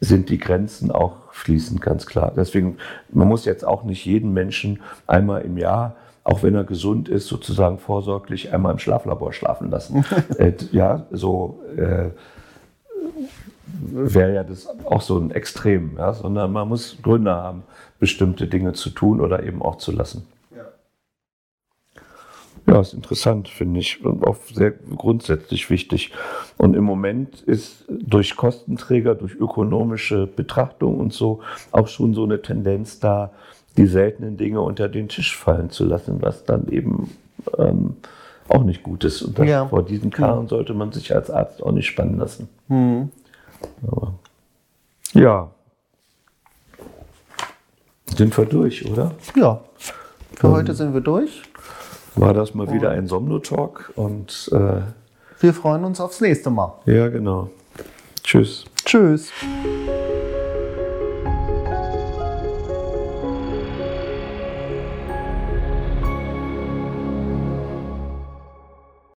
sind 0.00 0.28
die 0.28 0.38
Grenzen 0.38 0.90
auch 0.90 1.32
fließend, 1.32 1.80
ganz 1.80 2.06
klar. 2.06 2.32
Deswegen, 2.36 2.78
man 3.10 3.28
muss 3.28 3.44
jetzt 3.44 3.64
auch 3.64 3.84
nicht 3.84 4.04
jeden 4.04 4.32
Menschen 4.32 4.80
einmal 5.06 5.42
im 5.42 5.56
Jahr, 5.56 5.94
auch 6.24 6.42
wenn 6.42 6.54
er 6.54 6.64
gesund 6.64 7.08
ist, 7.08 7.26
sozusagen 7.26 7.78
vorsorglich 7.78 8.52
einmal 8.52 8.72
im 8.72 8.78
Schlaflabor 8.78 9.32
schlafen 9.32 9.70
lassen. 9.70 10.04
äh, 10.38 10.52
ja, 10.70 11.06
so 11.10 11.60
äh, 11.76 12.10
wäre 13.66 14.34
ja 14.34 14.44
das 14.44 14.68
auch 14.84 15.00
so 15.00 15.18
ein 15.18 15.30
Extrem, 15.30 15.96
ja? 15.96 16.12
sondern 16.12 16.52
man 16.52 16.68
muss 16.68 16.98
Gründe 17.02 17.32
haben, 17.32 17.64
bestimmte 17.98 18.46
Dinge 18.46 18.72
zu 18.72 18.90
tun 18.90 19.20
oder 19.20 19.42
eben 19.42 19.62
auch 19.62 19.76
zu 19.76 19.92
lassen. 19.92 20.26
Ja, 22.66 22.80
ist 22.80 22.94
interessant, 22.94 23.48
finde 23.48 23.80
ich, 23.80 24.04
und 24.04 24.24
auch 24.24 24.36
sehr 24.52 24.70
grundsätzlich 24.70 25.68
wichtig. 25.68 26.12
Und 26.58 26.76
im 26.76 26.84
Moment 26.84 27.40
ist 27.40 27.84
durch 27.88 28.36
Kostenträger, 28.36 29.16
durch 29.16 29.34
ökonomische 29.34 30.28
Betrachtung 30.28 31.00
und 31.00 31.12
so 31.12 31.40
auch 31.72 31.88
schon 31.88 32.14
so 32.14 32.22
eine 32.22 32.40
Tendenz 32.40 33.00
da, 33.00 33.32
die 33.76 33.86
seltenen 33.86 34.36
Dinge 34.36 34.60
unter 34.60 34.88
den 34.88 35.08
Tisch 35.08 35.36
fallen 35.36 35.70
zu 35.70 35.84
lassen, 35.84 36.20
was 36.20 36.44
dann 36.44 36.68
eben 36.68 37.10
ähm, 37.58 37.96
auch 38.48 38.64
nicht 38.64 38.82
gut 38.82 39.04
ist. 39.04 39.22
Und 39.22 39.38
das, 39.38 39.46
ja. 39.46 39.66
vor 39.66 39.84
diesen 39.84 40.10
Karren 40.10 40.48
sollte 40.48 40.74
man 40.74 40.92
sich 40.92 41.14
als 41.14 41.30
Arzt 41.30 41.62
auch 41.62 41.72
nicht 41.72 41.86
spannen 41.86 42.18
lassen. 42.18 42.48
Mhm. 42.68 43.10
Aber, 43.86 44.14
ja. 45.14 45.50
Sind 48.14 48.36
wir 48.36 48.44
durch, 48.44 48.90
oder? 48.90 49.12
Ja. 49.36 49.60
Für 50.34 50.48
um, 50.48 50.54
heute 50.54 50.74
sind 50.74 50.92
wir 50.92 51.00
durch 51.00 51.42
war 52.14 52.34
das 52.34 52.54
mal 52.54 52.70
wieder 52.72 52.90
ein 52.90 53.06
Somno-Talk 53.06 53.92
und 53.96 54.50
äh, 54.52 54.82
wir 55.40 55.54
freuen 55.54 55.84
uns 55.84 56.00
aufs 56.00 56.20
nächste 56.20 56.50
Mal. 56.50 56.74
Ja, 56.86 57.08
genau. 57.08 57.50
Tschüss. 58.22 58.64
Tschüss. 58.84 59.30